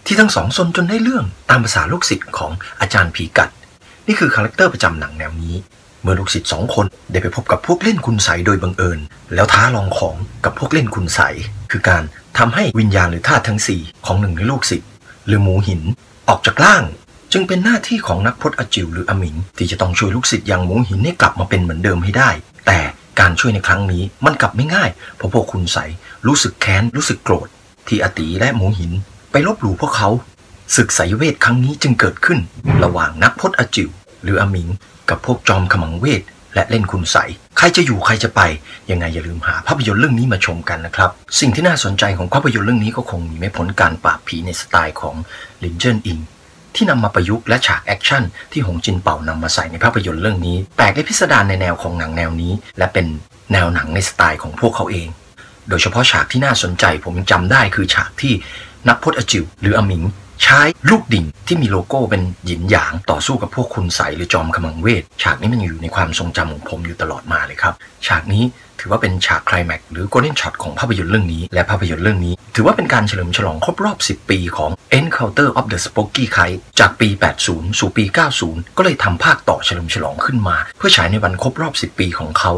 [0.06, 3.50] ที่ทั้งสองซนจนได้เรื่องตามภาษาลูกศิษย์ของอาจารย์ผีกัด
[4.06, 5.54] นี่คือ character ประจำหนังแนวนี้
[6.02, 8.98] เมื่อลูกศิษย์สองคนได้ไปพบกับพวกเล่นคุณไสยโดยบังเอิญ
[9.35, 11.20] แล้วท้าลองของกับพวกเล่นคุณไสย
[11.70, 12.02] คือการ
[12.38, 14.88] ทำให้วิญญาณหรือธาตุทั้งสี่ของหนึ่งในลูกศิษย์
[15.26, 15.82] หรือหมูหิน
[16.28, 16.84] ออกจากร่าง
[17.32, 22.30] จึงเป็นหน้าที่ของนักพรตอาจิวหรืออมิง ที่จะต้องช่วยลูกศิษย์อย่างหมูหินให้กลับมาเป็นเหมือนเดิมให้ได้
[22.66, 22.78] แต่
[23.20, 25.78] การช่วยในครั้งนี้มันกลับไม่ง่าย เพราะพวกคุณไสย
[26.26, 27.48] รู้สึกแค้นรู้สึกโกรธ
[27.88, 28.92] ที่อติและหมูหิน
[29.30, 30.08] ไปลบหลู่พวกเขา
[30.76, 32.38] ศึกไสยเวทครั้งนี้จึงเกิดขึ้น
[32.84, 33.90] ระหว่างนักพรตอาจิว
[34.22, 34.68] หรืออมิง
[35.10, 36.22] กับพวกจอมขมังเวท
[36.56, 37.16] และเล่นคุณไสย
[37.58, 38.40] ใครจะอยู่ใครจะไป
[38.90, 45.14] ยังไงอย่าลืมหาภาพยนตร์เรื่องนี้มาชมกันนะครับ สิ่งที่น่าสนใจของภาพยนตร์เรื่องนี้ก็คงมีไม่พ้นการปราบผีในสไตล์ของ
[45.64, 46.18] หลินเจิ้นอิง
[46.74, 53.06] ที่นำมาประยุกต์และฉากแอคชั่นที่หงจินเป่านำมาใส่ในภาพยนตร์เรื่องนี้แปลกและพิสดารในแนวของหนังแนวนี้ และเป็น
[53.52, 55.08] แนวหนังในสไตล์ของพวกเขาเอง
[55.68, 58.32] โดยเฉพาะฉากที่น่าสนใจผมจำได้คือฉากที่
[58.88, 60.02] นักพรตอาจิวหรืออมิง
[60.42, 67.75] ใช้ลูกดิ่งที่มีโลโก้เป็นหยินหยางต่อสู้กับพวกคุณไสยหรือจอมขมังเวท ฉากนี้มันอยู่ในความทรงจำของผมอยู่ตลอดมาเลยครับ
[68.07, 68.44] ฉากนี้
[68.81, 77.09] ถือว่าเป็นฉากคลแม็กซ์หรือ golden shot ของภาพยนตร์เรื่องนี้ และภาพยนตร์เรื่องนี้ ถือว่าเป็นการเฉลิมฉลองครบรอบ 10 ปีของ Encounter of the Spooky Kind จากปี
[77.42, 78.05] 80 สู่ปี
[78.40, 82.53] 90 ก็เลยทำภาคต่อเฉลิมฉลองขึ้นมา เพื่อฉายในวันครบรอบ 10 ปีของเขา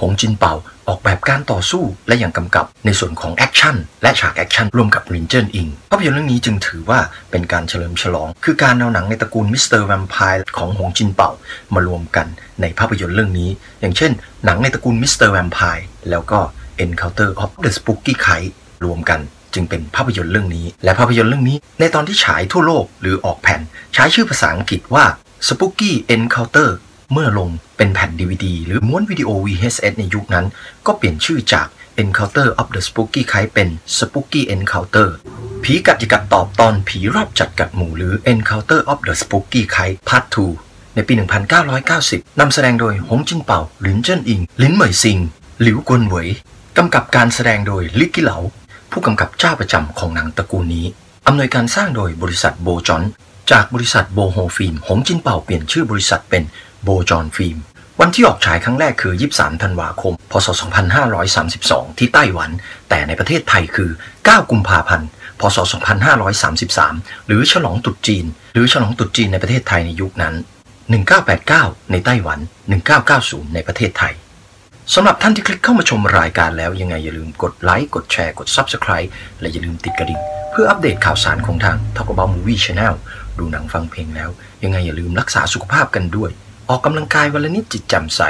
[0.00, 0.52] หงจินเป่า
[0.88, 9.64] ออกแบบการต่อสู้และอย่างกำกับในส่วนของแอคชั่นและฉากแอคชั่นร่วมกับหลินเจิ้นอิงภาพยนตร์เรื่องนี้จึงถือว่าเป็นการเฉลิมฉลอง คือการเอาหนังในตระกูล Mr.
[9.66, 11.30] Vampire ของหงจินเป่า
[11.74, 12.26] มารวมกัน
[12.60, 14.12] ในภาพยนตร์เรื่องนี้ อย่างเช่น
[14.44, 15.14] หนังในตระกูล Mr.
[15.16, 16.38] Vampire แล้วก็
[16.84, 19.20] Encounter of the Spooky Kind รวมกัน
[19.54, 23.60] จึงเป็นภาพยนตร์เรื่องนี้ และภาพยนตร์เรื่องนี้ ในตอนที่ฉายทั่วโลกหรือออกแผ่น
[23.94, 25.04] ใช้ชื่อภาษาอังกฤษว่า
[25.48, 26.68] Spooky Encounter
[27.12, 30.46] เมื่อลงเป็นแผ่น DVD หรือม้วนวิดีโอ VHS ในยุคนั้น
[30.86, 31.66] ก็เปลี่ยนชื่อจาก
[32.02, 35.08] Encounter of the Spooky Kite เป็น Spooky Encounter
[35.64, 40.24] ผีกัดจิกัดตอบตอนผีรอบจัดกัดหมู่หรือ Encounter of the Spooky Kite Part
[40.60, 41.12] 2 ในปี
[41.76, 45.18] 1990 นำแสดงโดยหงจินเป่า หลินเจิ้นอิง ลินเหมยซิง
[45.62, 46.28] หลิวกวนเหวย
[46.76, 48.38] กำกับการแสดงโดยลิกกี้เหลา
[48.90, 50.86] ผู้กำกับเจ้าประจำของหนังตระกูลนี้
[51.26, 53.02] อำนวยการสร้างโดยบริษัทโบจอน
[53.50, 56.42] จากบริษัทโบโฮฟิล์มหงจินเป่าเปลี่ยนชื่อบริษัทเป็น
[56.84, 57.58] โบจอนฟิล์ม
[58.00, 60.48] วันที่ออกฉายครั้งแรกคือ 23 ธันวาคม พศ
[61.22, 62.50] 2532 ที่ไต้หวัน
[62.88, 65.08] แต่ในประเทศไทยคือ 9 กุมภาพันธ์
[65.40, 65.58] พศ
[66.42, 70.34] 2533 หรือฉลองตรุษจีน หรือฉลองตรุษจีนในประเทศไทยในยุคนั้น
[71.12, 72.38] 1989 ในไต้หวัน
[72.96, 74.14] 1990 ในประเทศไทย
[74.94, 80.20] สำหรับท่านที่คลิกเข้ามาชมรายการแล้วยังไงอย่าลืมกดไลค์ กดแชร์ กด Subscribe และอย่าลืมติดกระดิ่ง
[80.50, 82.94] เพื่ออัปเดตข่าวสารของทาง Talk About Movie Channel
[83.38, 84.30] ดูหนังฟังเพลงแล้ว
[84.62, 86.30] ยังไงอย่าลืมรักษาสุขภาพกันด้วย
[86.68, 88.20] ออกกำลังกายวันละนิดจิตแจ่มใส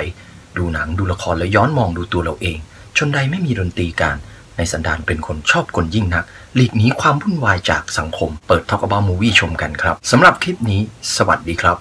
[0.57, 2.59] ดูหนังดูละครแล้วย้อนมองดูตัวเราเอง
[2.97, 4.17] ชนใดไม่มีดนตรีการ
[4.57, 10.81] ในสันดานเป็นคนชอบกลยิ่งนัก หลีกหนีความวุ่นวายจากสังคม เปิด Talk About Movie ชมกันครับสำหรับคลิปนี้
[11.17, 11.77] สวัสดีครับ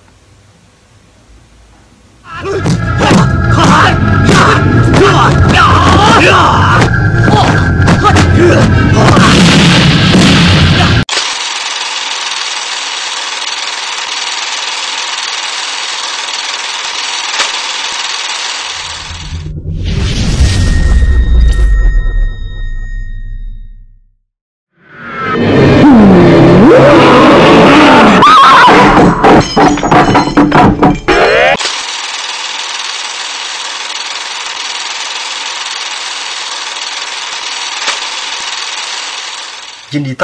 [9.49, 9.52] เ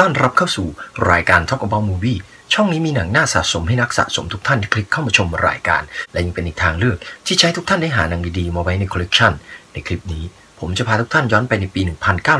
[0.04, 0.68] ต้อนรับเข้าสู่
[1.10, 2.18] รายการ Talk About Movie
[2.52, 5.82] ช่องนี้มีหนังน่าสะสมให้นักสะสมทุกท่านคลิกเข้ามาชมรายการ
[6.12, 9.32] และยังเป็นอีกทางเลือกที่ใช้ทุกท่านได้หาหนังดีๆ มาไว้ในคอลเลกชัน
[9.72, 10.24] ในคลิปนี้
[10.60, 11.80] ผมจะพาทุกท่านย้อนไปในปี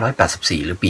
[0.04, 0.88] 1984 หรือปี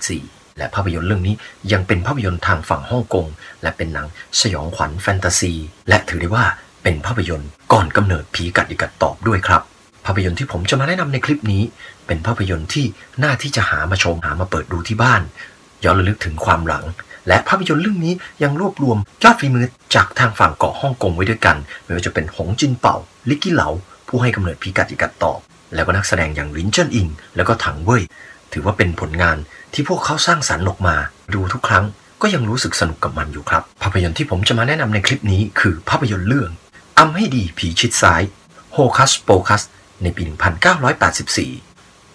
[0.00, 1.34] 1984 และภาพยนตร์เรื่องนี้
[1.72, 3.26] ยังเป็นภาพยนตร์ทางฝั่งฮ่องกง
[3.62, 4.06] และเป็นหนัง
[4.40, 5.52] สยองขวัญแฟนตาซี
[5.88, 6.44] และถือได้ว่า
[6.82, 9.62] เป็นภาพยนตร์ก่อนกำเนิดผีกัดดิกัดตอบด้วยครับ
[10.06, 11.62] ภาพยนตร์ที่ผมจะมาแนะนำในคลิปนี้
[12.06, 12.86] เป็นภาพยนตร์ที่
[13.22, 15.22] น่าที่จะหามาชมหามาเปิดดูที่บ้าน
[15.84, 16.84] ย้อนระลึกถึงความหลัง
[17.28, 22.96] และภาพยนตร์เรื่องนี้ยังรวบรวมยอดฝีมือจากทางฝั่งเกาะฮ่องกงไว้ด้วยกัน ไม่ว่าจะเป็นหงจินเป่า
[23.28, 23.68] ลิกกี้เหลา
[24.08, 25.32] ผู้ให้กำเนิดพีกัดอิกัดตอ
[25.74, 28.02] แล้วก็นักแสดงอย่างลินเจิ้นอิง แล้วก็ถังเว่ย
[28.52, 29.36] ถือว่าเป็นผลงาน
[29.72, 30.96] ที่พวกเขาสร้างสรรค์ออกมา
[31.34, 31.84] ดูทุกครั้ง
[32.22, 36.50] ก็ยังรู้สึกสนุกกับมันอยู่ครับ ภาพยนตร์ที่ผมจะมาแนะนำในคลิปนี้คือภาพยนตร์เรื่อง
[36.98, 38.22] อำให้ดีผีชิดซ้าย
[38.72, 39.62] Hocus Pocus
[40.02, 40.22] ในปี
[40.90, 41.71] 1984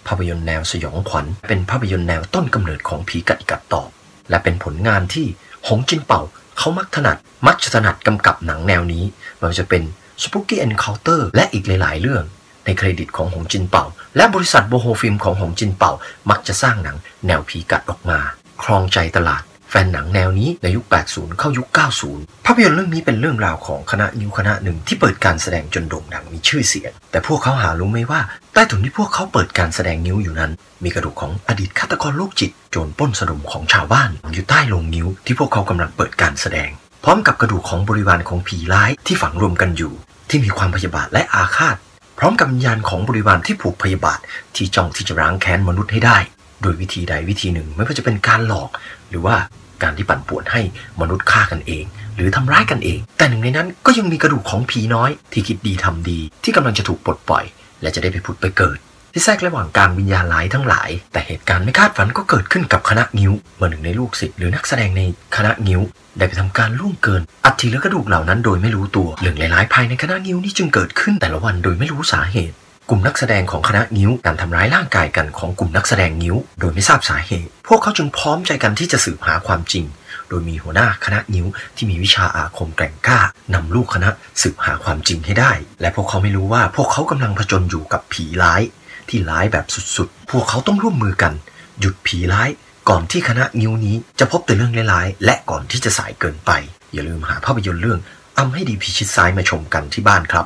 [0.07, 3.89] ภาพยนตร์แนวสยองขวัญ เป็นภาพยนตร์แนวต้นกำเนิดของผีกัดอย่ากัดตอบ
[4.29, 5.27] และเป็นผลงานที่
[5.67, 6.21] หงจินเป่า
[6.57, 7.17] เขามักถนัด
[7.47, 9.03] มักจะถนัดกำกับหนังแนวนี้
[9.39, 9.83] ไม่ว่าจะเป็น
[10.23, 12.23] Spooky Encounter และอีกหลาย ๆ เรื่อง
[12.65, 13.85] ในเครดิตของหงจินเป่า
[14.17, 15.91] และบริษัท Bo Ho Film ของหงจินเป่า
[16.29, 18.19] มักจะสร้างหนังแนวผีกัดออกมา
[18.63, 21.67] ครองใจตลาด แฟนหนังแนวนี้ในยุค 80 เข้ายุค
[22.07, 28.21] 90 ภาพยนตร์เรื่องนี้เป็นเรื่องราวของคณะนิ้วคณะหนึ่งที่เปิดการแสดงจนโด่งดังมีชื่อเสียง แต่พวกเขาหารู้ไหมว่า
[28.53, 30.51] ใต้ถุนที่พวกเขาเปิดการแสดงนิ้วอยู่นั้น
[30.83, 36.69] มีกระดูกของอดีตฆาตกรโรคจิต โจรปล้นสะดมของชาวบ้าน อยู่ใต้โลงนิ้วที่พวกเขากำลังเปิดการแสดง
[37.03, 39.93] พร้อมกับกระดูกของบริวารของผีร้ายที่ฝังรวมกันอยู่
[40.29, 41.77] ที่มีความพยาบาทและอาฆาต
[42.19, 44.19] พร้อมกับวิญญาณของบริวารที่ผูกพยาบาท
[44.55, 46.17] ที่จ้องที่จะร้างแค้นมนุษย์ให้ได้
[46.61, 48.69] โดยวิธีใดวิธีหนึ่ง ไม่ว่าจะเป็นการหลอก
[49.09, 49.35] หรือว่า
[49.83, 50.61] การที่ปั่นป่วนให้
[51.01, 51.83] มนุษย์ฆ่ากันเอง
[52.15, 57.43] หรือทำร้ายกันเอง แต่หนึ่งในนั้นก็ยังมีกระดูกของผีน้อย ที่คิดดีทำดี ที่กำลังจะถูกปลดปล่อย
[57.81, 58.77] และจะได้ไปผุดไปเกิด
[59.13, 65.01] ที่แทรกระหว่างการวิญญาณร้ายทั้งหลาย แต่เหตุการณ์ไม่คาดฝันก็เกิดขึ้นกับคณะงิ้วเมื่อหนึ่งในลูกศิษย์หรือนักแสดงใน
[65.35, 65.81] คณะงิ้ว
[66.17, 72.55] ได้ไปทำการล่วงเกิน อัฐิและกระดูกเหล่านั้นโดยไม่รู้ตัวเรื่องหลายๆภายในคณะงิ้วนี้จึงเกิดขึ้นแต่ละวันโดยไม่รู้สาเหตุ
[72.89, 79.85] กลุ่มนักแสดงของคณะงิ้วการทำร้ายร่างกายกันของกลุ่มนักแสดงงิ้ว โดยไม่ทราบสาเหตุ พวกเขาจึงพร้อมใจกันที่จะสืบหาความจริง
[80.29, 81.45] โดยมีหัวหน้าคณะนิ้ว
[81.75, 83.19] ที่มีวิชาอาคมแกร่งกล้า
[83.53, 84.09] นำลูกคณะ
[84.41, 88.61] สืบหาความจริงให้ได้ และพวกเขาไม่รู้ว่าพวกเขากำลังผจญอยู่กับผีร้าย
[89.09, 91.33] ที่ร้ายแบบสุดๆ พวกเขาต้องร่วมมือกัน
[91.79, 92.49] หยุดผีร้าย
[92.89, 96.51] ก่อนที่คณะนิ้วนี้จะพบแต่เรื่องร้ายๆและก่อนที่จะสายเกินไป
[96.93, 97.99] อย่าลืมหาภาพยนตร์เรื่อง
[98.37, 100.45] อำให้ดีพิชิตซ้ายมาชมกันที่บ้านครับ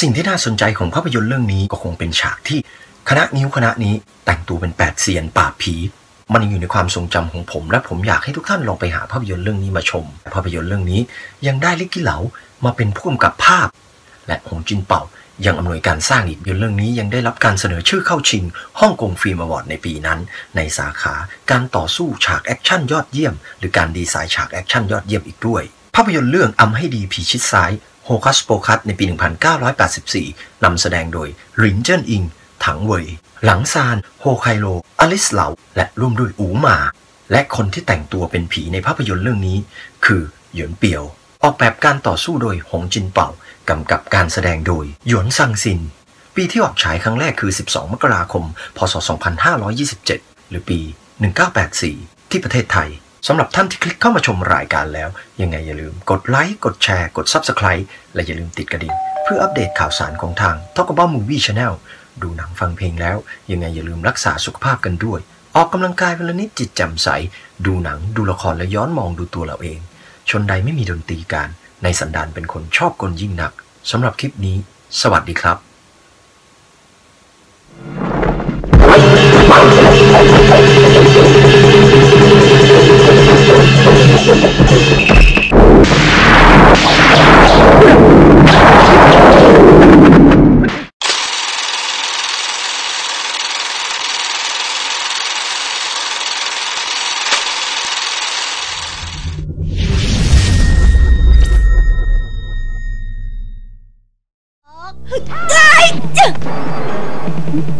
[0.00, 2.58] สิ่งที่น่าสนใจของภาพยนตร์เรื่องนี้ก็คงเป็นฉากที่
[3.08, 3.94] คณะนิ้วคณะนี้
[4.26, 5.74] แต่งตัวเป็นแปดเซียนป่าผี
[6.32, 11.00] มันยังอยู่ในความทรงจำของผม และผมอยากให้ทุกท่านลองไปหาภาพยนตร์เรื่องนี้มาชม ภาพยนตร์เรื่องนี้
[11.46, 12.18] ยังได้ริกกี้เหลา
[12.64, 13.68] มาเป็นผู้กำกับภาพ
[14.26, 15.02] และหงจินเป่า
[15.46, 18.44] ยังอำนวยการสร้างอีกภาพยนตร์เรื่องนี้ยังได้รับการเสนอชื่อเข้าชิง
[18.80, 20.18] Hong Kong Film Award ในปีนั้น
[20.56, 21.14] ในสาขา
[21.50, 25.62] การต่อสู้ฉากแอคชั่นยอดเยี่ยม หรือการดีไซน์ฉากแอคชั่นยอดเยี่ยมอีกด้วย
[25.94, 27.72] ภาพยนตร์เรื่องอำให้ดีผีชิดซ้าย
[28.08, 29.04] Hocus Pocus ในปี
[29.84, 31.28] 1984 นำแสดงโดย
[31.62, 32.22] รินเจิ้นอิง
[32.64, 33.06] ถังเว่ย
[33.44, 34.66] หลังซานโฮไคโล
[35.00, 36.78] อลิสเหลา และร่วมด้วยอูหมา
[37.32, 39.58] และคนที่แต่งตัวเป็นผีในภาพยนตร์เรื่องนี้
[40.04, 40.22] คือ
[40.54, 41.02] หยวนเปียว
[41.42, 43.28] ออกแบบการต่อสู้โดยหงจินเป่า
[43.68, 45.80] กำกับการแสดงโดยหยวนซังซิน
[46.36, 48.44] ปีที่ออกฉายครั้งแรกคือ 12 มกราคม
[48.76, 48.94] พศ
[49.72, 50.80] 2527 หรือปี
[51.56, 52.90] 1984 ที่ประเทศไทย
[53.26, 55.08] สำหรับท่านที่คลิกเข้ามาชมรายการแล้ว
[55.40, 57.84] ยังไงอย่าลืมกดไลค์กดแชร์ กด Subscribe
[58.14, 61.72] และอย่าลืมติดกระดิ่งเพื่ออัปเดตข่าวสารของทาง Talk About Movie Channel
[62.22, 63.16] ดูหนังฟังเพลงแล้ว
[63.50, 65.20] ยังไงอย่าลืมรักษาสุขภาพกันด้วย
[65.56, 67.08] ออกกำลังกายวันละนิดจิตแจ่มใส
[67.66, 69.78] ดูหนังดูละครและย้อนมองดูตัวเราเอง
[70.30, 71.48] ชนใดไม่มีดนตรีการ
[71.82, 73.52] ในสันดานเป็นคนชอบกลยิ่งหนัก
[73.90, 74.56] สำหรับคลิปนี้
[75.00, 75.56] สวัสดีครับ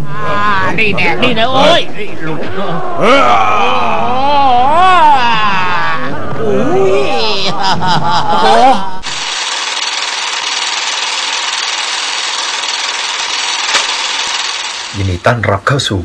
[0.09, 2.67] อ่านี่แน่นี่นะโอ้ยนี่ลูกโอ้
[2.99, 3.17] โอ้
[8.41, 8.47] โห
[14.97, 16.01] ยินดีต้อนรับเข้าสู่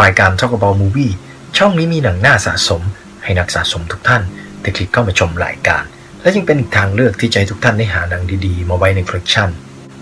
[0.04, 1.12] ายการ Talk About Movie
[1.58, 2.82] ช่องนี้มีหนังหน่าสะสม
[3.24, 4.22] ให้นักสะสมทุกท่าน
[4.62, 5.82] ที่คลิกเข้ามาชมรายการ
[6.22, 9.48] และยังเป็นอีกทางเลือกที่จะให้ทุกท่านได้หาหนังดีๆ มาไว้ในคอลเลกชัน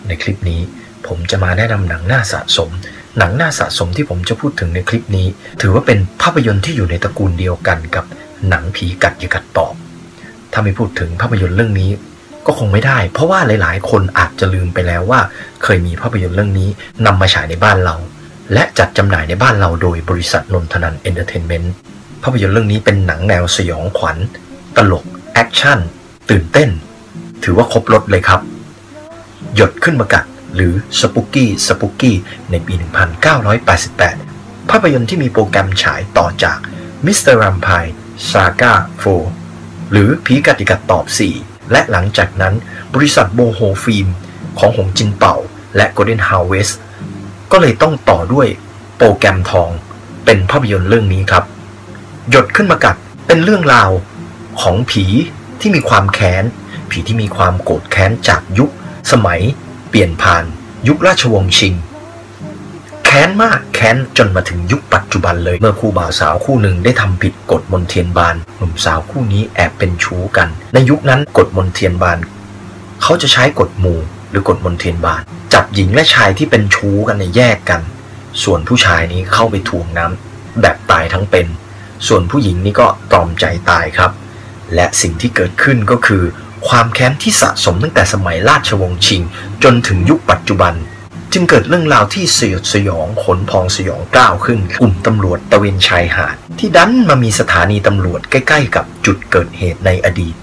[0.06, 0.60] ในคลิปนี้
[1.06, 2.70] ผมจะมาแนะนำหนังหน่าสะสม
[3.18, 5.26] หนังหน่าสะสมที่ผมจะพูดถึงในคลิปนี้
[5.60, 8.04] ถือว่าเป็นภาพยนตร์ที่อยู่ในตระกูลเดียวกันกับ
[8.48, 9.74] หนังผีกัดอย่ากัดตอบ
[10.58, 11.90] ถ้าไม่พูดถึงภาพยนตร์เรื่องนี้
[12.46, 15.20] ก็คงไม่ได้ เพราะว่าหลาย ๆ คนอาจจะลืมไปแล้วว่า
[15.62, 16.68] เคยมีภาพยนตร์เรื่องนี้
[17.06, 17.96] นำมาฉายในบ้านเรา
[18.52, 21.72] และจัดจำหน่ายในบ้านเราโดยบริษัทนนทนันท์เอนเตอร์เทนเมนต์
[22.22, 24.16] ภาพยนตร์เรื่องนี้เป็นหนังแนวสยองขวัญ
[24.76, 25.78] ตลก แอคชั่น
[26.30, 26.70] ตื่นเต้น
[27.44, 28.40] ถือว่าครบรสเลยครับ
[29.54, 32.16] หยดขึ้นมากัดหรือ Spooky Spooky
[32.50, 32.74] ในปี
[33.52, 36.58] 1988 ภาพยนตร์ที่มีโปรแกรมฉายต่อจาก
[37.06, 37.18] Mr.
[37.20, 39.04] Vampire Saga Four
[39.90, 41.04] หรือผีกัดอย่ากัดตอบ
[41.38, 42.54] 4 และหลังจากนั้น
[42.94, 44.08] บริษัท Bo Ho Film
[44.58, 45.36] ของหงจินเป่า
[45.76, 46.74] และ Golden Harvest
[47.52, 48.48] ก็เลยต้องต่อด้วย
[48.96, 49.70] โปรแกรมทอง
[50.24, 51.44] เป็นภาพยนตร์เรื่องนี้ครับ
[52.30, 52.96] หยดขึ้นมากัด
[53.26, 53.90] เป็นเรื่องราว
[54.60, 55.04] ของผี
[55.60, 56.44] ที่มีความแค้น
[56.90, 58.70] ผีที่มีความโกรธแค้นจากยุค
[59.12, 59.40] สมัย
[59.88, 60.44] เปลี่ยนผ่าน
[60.88, 61.74] ยุคราชวงศ์ชิง
[63.08, 72.18] แค้นมากแค้นจนมาถึงยุคปัจจุบันเลย เมื่อคู่บ่าวสาวคู่หนึ่งได้ทำผิดกฎมนเทียนบานหนุ่มสาวคู่นี้แอบเป็นชู้กัน ในยุคนั้นกฎมนเทียนบาน
[73.02, 73.98] เขาจะใช้กฎหมู่
[74.30, 75.22] หรือกฎมนเทียนบาน
[75.54, 77.80] จับหญิงและชายที่เป็นชู้กันในแยกกัน
[78.42, 81.46] ส่วนผู้ชายนี้เข้าไปทวงน้ำแบบตายทั้งเป็น
[82.06, 84.10] ส่วนผู้หญิงนี่ก็ตรอมใจตายครับ
[84.74, 86.22] และสิ่งที่เกิดขึ้นก็คือ
[86.68, 89.22] ความแค้นที่สะสมตั้งแต่สมัยราชวงศ์ชิง
[89.62, 90.74] จนถึงยุคปัจจุบัน
[91.38, 100.34] จึงเกิดเรื่องราวที่สยดสยองขนพองสยองกล้าวขึ้น กลุ่มตำรวจตะเวนชายหาด ที่ดันมามีสถานีตำรวจใกล้ ๆ กับจุดเกิดเหตุในอดีต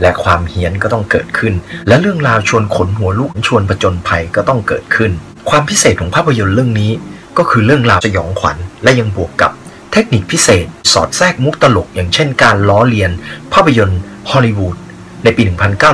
[0.00, 1.54] และความเฮี้ยนก็ต้องเกิดขึ้น
[1.88, 5.10] และเรื่องราวชวนขนหัวลุกชวนประจนภัยก็ต้องเกิดขึ้น
[5.50, 6.92] ความพิเศษของภาพยนตร์เรื่องนี้
[7.38, 9.52] ก็คือเรื่องราวสยองขวัญและยังบวกกับ
[9.92, 13.10] เทคนิคพิเศษ สอดแทรกมุกตลก อย่างเช่นการล้อเลียน
[13.52, 14.76] ภาพยนตร์ฮอลลีวูด
[15.24, 15.42] ในปี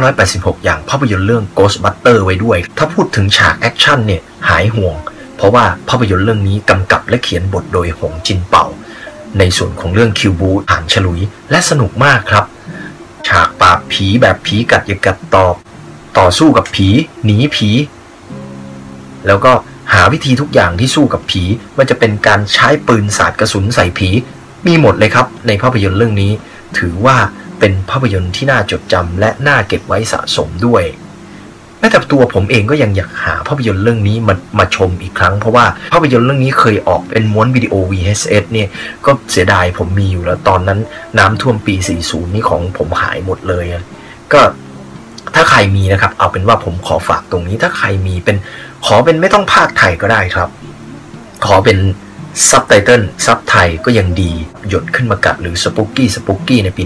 [0.07, 4.95] 1986 อย่างภาพยนตร์เรื่อง Ghostbuster ไว้ด้วย ถ้าพูดถึงฉากแอคชั่นเนี่ยหายห่วง
[5.37, 8.67] เพราะว่าภาพยนตร์เรื่องนี้กำกับและเขียนบทโดยหงจินเป่า
[9.39, 12.45] ในส่วนของเรื่องคิวบู๊อ่ะฉลุย และสนุกมากครับ
[13.29, 15.55] ฉากปราบผีแบบผีกัดอย่ากัดตอบ
[16.19, 16.89] ต่อสู้กับผี
[17.25, 17.69] หนีผี
[19.27, 19.53] แล้วก็
[19.93, 21.43] หาวิธีทุกอย่างที่สู้กับผี
[21.79, 24.09] มันจะเป็นการใช้ปืนสาดกระสุนใส่ผี
[24.67, 26.33] มีหมดเลยครับ ในภาพยนตร์เรื่องนี้
[26.79, 27.17] ถือว่า
[27.65, 30.85] เป็นภาพยนตร์ที่น่าจดจำและน่าเก็บไว้สะสมด้วย
[31.79, 38.69] แม้แต่ตัวผมเองก็ยังอยากหาภาพยนตร์เรื่องนี้มามาชมอีกครั้ง เพราะว่าภาพยนตร์เรื่องนี้เคยออกเป็นม้วนวิดีโอ VHS เนี่ย
[39.07, 40.79] ก็เสียดายผมมีอยู่แล้วตอนนั้น
[41.19, 41.75] น้ำท่วมปี
[42.07, 43.65] 40 นี่ของผมหายหมดเลย
[44.33, 44.41] ก็
[45.35, 48.37] ถ้าใครมีนะครับ เอาเป็นว่าผมขอฝากตรงนี้ถ้าใครมีเป็น
[48.87, 50.49] ขอเป็นไม่ต้องภาคไทยก็ได้ครับ
[51.47, 51.79] ขอเป็น
[52.49, 54.33] ซับไตเติลซับไทยก็ยังดี
[54.69, 56.83] หยดขึ้นมากัดหรือ Spooky Spooky ในปี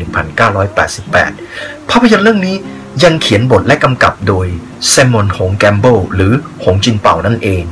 [0.93, 2.57] 1988 ภาพยนตร์เรื่องนี้
[3.05, 4.47] ยังเขียนบทและกำกับโดย
[4.89, 6.33] แซมมอนหงแกมเบิลหรือ
[6.65, 7.65] หงจินเป่านั่นเอง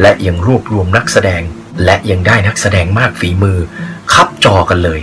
[0.00, 1.42] และยังรวบรวมนักแสดง
[1.84, 3.58] และยังได้นักแสดงมากฝีมือ
[4.12, 5.00] คับจอกันเลย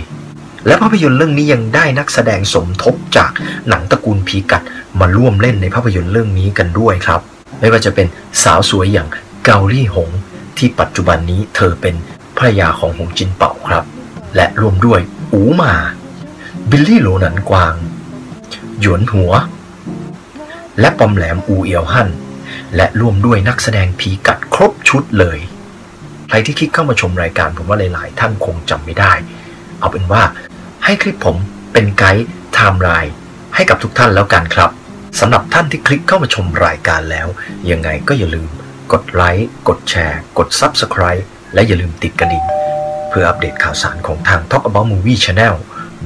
[0.66, 3.30] และภาพยนตร์เรื่องนี้ยังได้นักแสดงสมทบจาก
[3.68, 4.62] หนังตระกูลผีกัด
[5.00, 7.20] มาร่วมเล่นในภาพยนตร์เรื่องนี้กันด้วยครับ
[7.60, 8.06] ไม่ว่าจะเป็น
[8.42, 9.08] สาวสวยอย่าง
[9.44, 10.10] เกาลี่หง
[10.58, 11.94] ที่ปัจจุบันนี้เธอเป็น
[12.38, 13.84] ภรรยาของหงจินเป่าครับ
[14.36, 15.00] และรวมด้วย
[15.32, 15.74] อูมา
[16.70, 17.74] บิลลี่โหลหนันกวาง
[18.80, 19.32] หยวนหัว
[20.80, 22.08] และปอมแหลมอูเอียวฮั่น
[22.76, 25.38] และร่วมด้วยนักแสดงผีกัดครบชุดเลย
[26.28, 29.12] ใครที่คลิกเข้ามาชมรายการผมว่าหลาย ๆ ท่านคงจำไม่ได้
[29.80, 30.22] เอาเป็นว่า
[30.84, 31.36] ให้คลิปผม
[31.72, 33.12] เป็น guide timeline
[33.54, 34.70] ให้กับทุกท่านแล้วกันครับ
[35.20, 37.28] สำหรับท่านที่คลิกเข้ามาชมรายการแล้ว
[37.70, 38.50] ยังไงก็อย่าลืม
[38.92, 42.44] กดไลค์ กดแชร์ กด Subscribe และอย่าลืมติดกระดิ่ง
[43.08, 45.54] เพื่ออัปเดตข่าวสารของทาง Talk About Movie Channel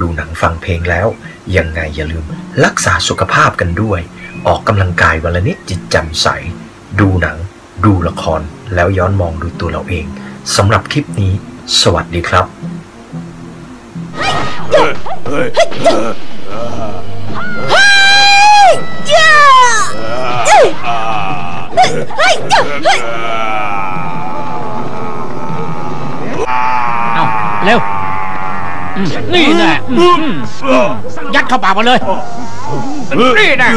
[0.00, 1.08] ดูหนังฟังเพลงแล้ว
[1.56, 2.24] ยังไงอย่าลืม
[2.64, 4.00] รักษาสุขภาพกันด้วย
[4.46, 6.26] ออกกำลังกายวันละนิดจิตแจ่มใส
[7.00, 7.36] ดูหนัง
[7.84, 8.40] ดูละคร
[8.74, 10.06] แล้วย้อนมองดูตัวเราเอง
[10.56, 11.32] สำหรับคลิปนี้
[11.80, 12.46] สวัสดีครับ
[23.28, 30.22] เนี่แน่อืม
[30.70, 30.88] อืม
[31.34, 31.98] ยัดเข้าปากมาเลย
[33.38, 33.68] นี่แน่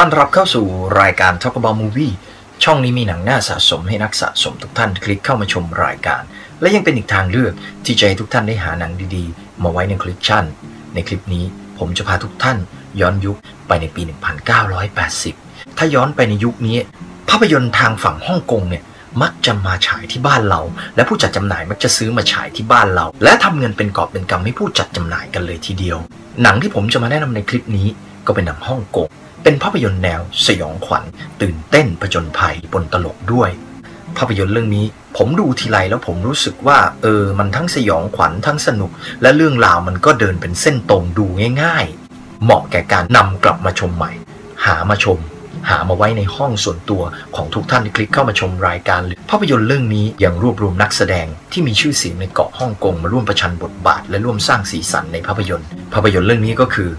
[0.00, 0.66] ต้อนรับเข้าสู่
[1.00, 2.14] รายการ Talk About Movie
[2.64, 6.22] ช่องนี้มีหนังน่าสะสมให้นักสะสมทุกท่านคลิกเข้ามาชมรายการ
[6.60, 7.52] และยังเป็นอีกทางเลือก
[7.84, 10.44] ที่จะให้ทุกท่านได้หาหนังดีๆ มาไว้ในคลเลกชัน
[10.94, 11.44] ในคลิปนี้
[11.78, 12.58] ผมจะพาทุกท่าน
[13.00, 13.36] ย้อนยุค
[13.68, 14.02] ไปในปี
[14.90, 16.76] 1980 ถ้าย้อนไปในยุคนี้
[17.28, 18.82] ภาพยนตร์ทางฝั่งฮ่องกงเนี่ย
[19.22, 20.60] มักจะมาฉายที่บ้านเรา
[20.96, 25.98] และผู้จัดจำหน่ายมักจะซื้อมาฉายที่บ้านเรา และทำเงินเป็นกอบเป็นกำให้ผู้จัดจำหน่ายกันเลยทีเดียว
[26.42, 27.88] หนังที่ผมจะมาแนะนำในคลิปนี้
[28.26, 29.08] ก็เป็นหนังฮ่องกง
[29.42, 31.04] เป็นภาพยนตร์แนวสยองขวัญ
[31.42, 33.50] ตื่นเต้นผจญภัยบนตลกด้วย
[34.16, 38.90] ภาพยนตร์เรื่องนี้ ผมดูทีไรแล้วผมรู้สึกว่าเออมันทั้งสยองขวัญทั้งสนุก
[39.22, 41.26] และเรื่องราวมันก็เดินเป็นเส้นตรงดู
[41.62, 44.12] ง่าย ๆ เหมาะแก่การนำกลับมาชมใหม่
[44.64, 45.18] หามาชม
[45.70, 47.02] หามาไว้ในห้องส่วนตัว
[47.36, 49.00] ของทุกท่านที่คลิกเข้ามาชมรายการ
[49.30, 56.90] ภาพยนตร์เรื่องนี้ยังรวบรวมนักแสดงที่มีชื่อเสียงในเกาะฮ่องกงมาร่วมประชันบทบาท และร่วมสร้างสีสันในภาพยนตร์ ภาพยนตร์เรื่องนี้ก็คือ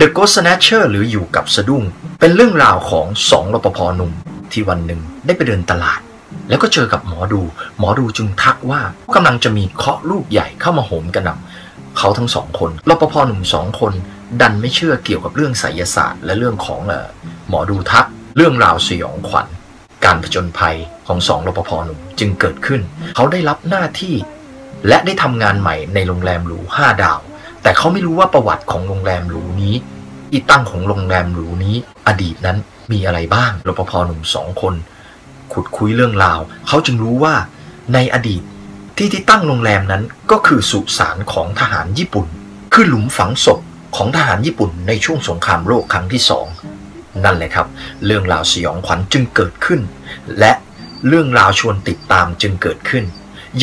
[0.00, 1.82] The Ghost Snatcher หรืออยู่กับสะดุ้ง
[2.20, 4.12] เป็นเรื่องราวของสองรปภหนุ่ม
[4.52, 6.00] ที่วันหนึ่งได้ไปเดินตลาด
[6.48, 7.42] แล้วก็เจอกับหมอดู
[7.78, 8.80] หมอดูจึงทักว่า
[9.14, 13.92] กำลังจะมีเคาะลูกใหญ่เข้ามาโหมกระหน่ำเขาทั้งสองคนรปภหนุ่มสองคน
[14.40, 17.08] ดันไม่เชื่อเกี่ยวกับเรื่องไสยศาสตร์ และเรื่องของเออ
[17.48, 19.46] หมอดูทัก เรื่องราวสยองขวัญ
[20.04, 20.76] การผจญภัย
[21.06, 22.80] ของสองรปภหนุ่มจึงเกิดขึ้น
[23.14, 24.14] เขาได้รับหน้าที่
[24.88, 27.20] และได้ทำงานใหม่ในโรงแรมหรูห้าดาว
[27.62, 29.74] แต่เขาไม่รู้ว่าประวัติของโรงแรมหรูนี้
[30.30, 31.76] ที่ตั้งของโรงแรมหรูนี้
[32.08, 32.58] อดีตนั้น
[32.92, 34.74] มีอะไรบ้างรปภหนุ่มสองคน
[35.52, 37.34] ขุดคุยเรื่องราว เขาจึงรู้ว่า
[37.94, 38.42] ในอดีต
[38.96, 42.26] ที่ที่ตั้งโรงแรมนั้นก็คือสุสานของทหารญี่ปุ่น
[42.72, 43.60] คือหลุมฝังศพ
[43.96, 46.46] ของทหารญี่ปุ่นในช่วงสงครามโลกครั้งที่สอง
[47.24, 47.66] นั่นแหละครับ
[48.06, 49.80] เรื่องราวสยองขวัญจึงเกิดขึ้น
[50.38, 50.52] และ
[51.08, 53.04] เรื่องราวชวนติดตามจึงเกิดขึ้น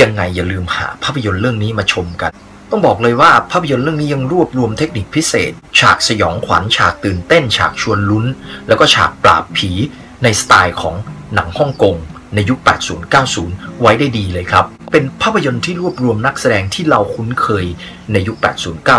[0.02, 2.32] ยังไงอย่าลืมหาภาพยนตร์เรื่องนี้มาชมกัน
[2.72, 8.26] ต้องบอกเลยว่าภาพยนตร์เรื่องนี้ยังรวบรวมเทคนิคพิเศษ ฉากสยองขวัญฉากตื่นเต้น ฉากชวนลุ้น
[8.68, 9.72] แล้วก็ฉากปราบผี
[10.24, 10.96] ในสไตล์ของ
[11.36, 11.96] หนังฮ่องกง
[12.36, 12.60] ในยุค
[13.20, 17.66] 80-90 ไว้ได้ดีเลยครับ เป็นภาพยนตร์ที่รวบรวมนักแสดงที่เราคุ้นเคย
[18.12, 18.38] ในยุค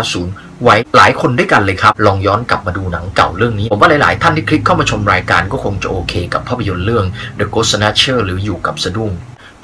[0.01, 7.05] 80-90 ไว้หลายคนด้วยกันเลยครับ ลองย้อนกลับมาดูหนังเก่าเรื่องนี้ ผมว่าหลาย ๆ ท่านที่คลิกเข้ามาชมรายการก็คงจะโอเค กับภาพยนตร์เรื่อง
[7.39, 9.11] The Ghost Snatcher หรืออยู่กับสะดุ้ง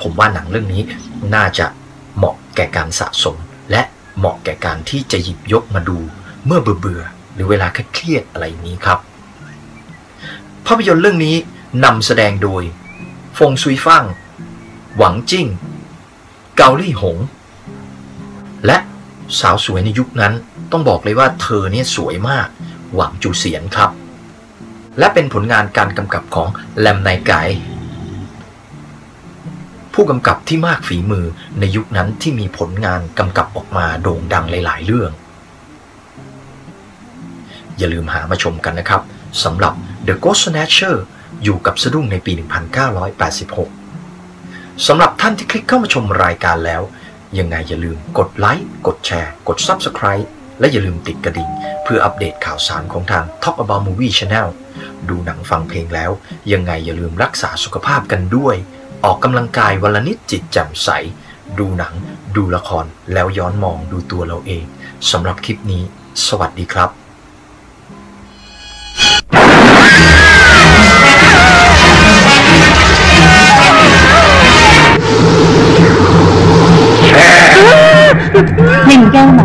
[0.02, 0.82] ผมว่าหนังเรื่องนี้
[1.36, 1.66] น่าจะ
[2.18, 3.36] เหมาะแก่การสะสม
[3.72, 3.82] และ
[4.18, 5.98] เหมาะแก่การที่จะหยิบยกมาดู
[6.46, 9.00] เมื่อเบื่อๆหรือเวลาเครียดอะไรนี้ครับ
[10.66, 11.36] ภาพยนตร์เรื่องนี้
[11.84, 12.64] นำแสดงโดย
[13.38, 14.04] ฟงซุยฟั่ง
[14.98, 15.48] หวังจิ้ง
[16.56, 17.18] เกาลี่หง
[18.66, 18.78] และ
[19.40, 20.34] สาวสวยในยุคนั้น
[20.72, 22.48] ต้องบอกเลยว่าเธอเนี่ยสวยมาก
[22.96, 23.92] หวังจูเสียนครับ
[25.00, 26.50] และเป็นผลงานการกำกับของ
[26.80, 27.34] แลมไนไก
[30.00, 31.26] ผู้กำกับที่มากฝีมือ
[31.60, 35.12] ในยุคนั้นที่มีผลงานกำกับออกมาโด่งดังหลาย ๆ เรื่อง
[37.78, 39.02] อย่าลืมหามาชมกันนะครับ
[39.44, 39.74] สำหรับ
[40.08, 40.96] The Ghost Snatcher
[41.44, 42.32] อยู่กับสะดุ้งในปี
[44.00, 46.82] 1986 สำหรับท่านที่คลิกเข้ามาชมรายการแล้ว
[47.40, 50.26] ยังไงอย่าลืมกดไลค์ กดแชร์ กด Subscribe
[50.60, 51.50] และอย่าลืมติดกระดิ่ง
[51.84, 54.48] เพื่ออัปเดตข่าวสารของทาง Talk About Movie Channel
[55.10, 56.12] ดูหนังฟังเพลงแล้ว
[56.52, 58.58] ยังไงอย่าลืมรักษาสุขภาพกันด้วย
[59.06, 60.90] ออกกำลังกายวันละนิดจิตแจ่มใส
[61.60, 61.94] ดูหนัง
[62.36, 64.66] ดูละครแล้วย้อนมองดูตัวเราเอง
[65.12, 65.84] สำหรับคลิปนี้
[66.28, 66.92] สวัสดีครับ
[78.88, 79.44] Nhìn Châu mà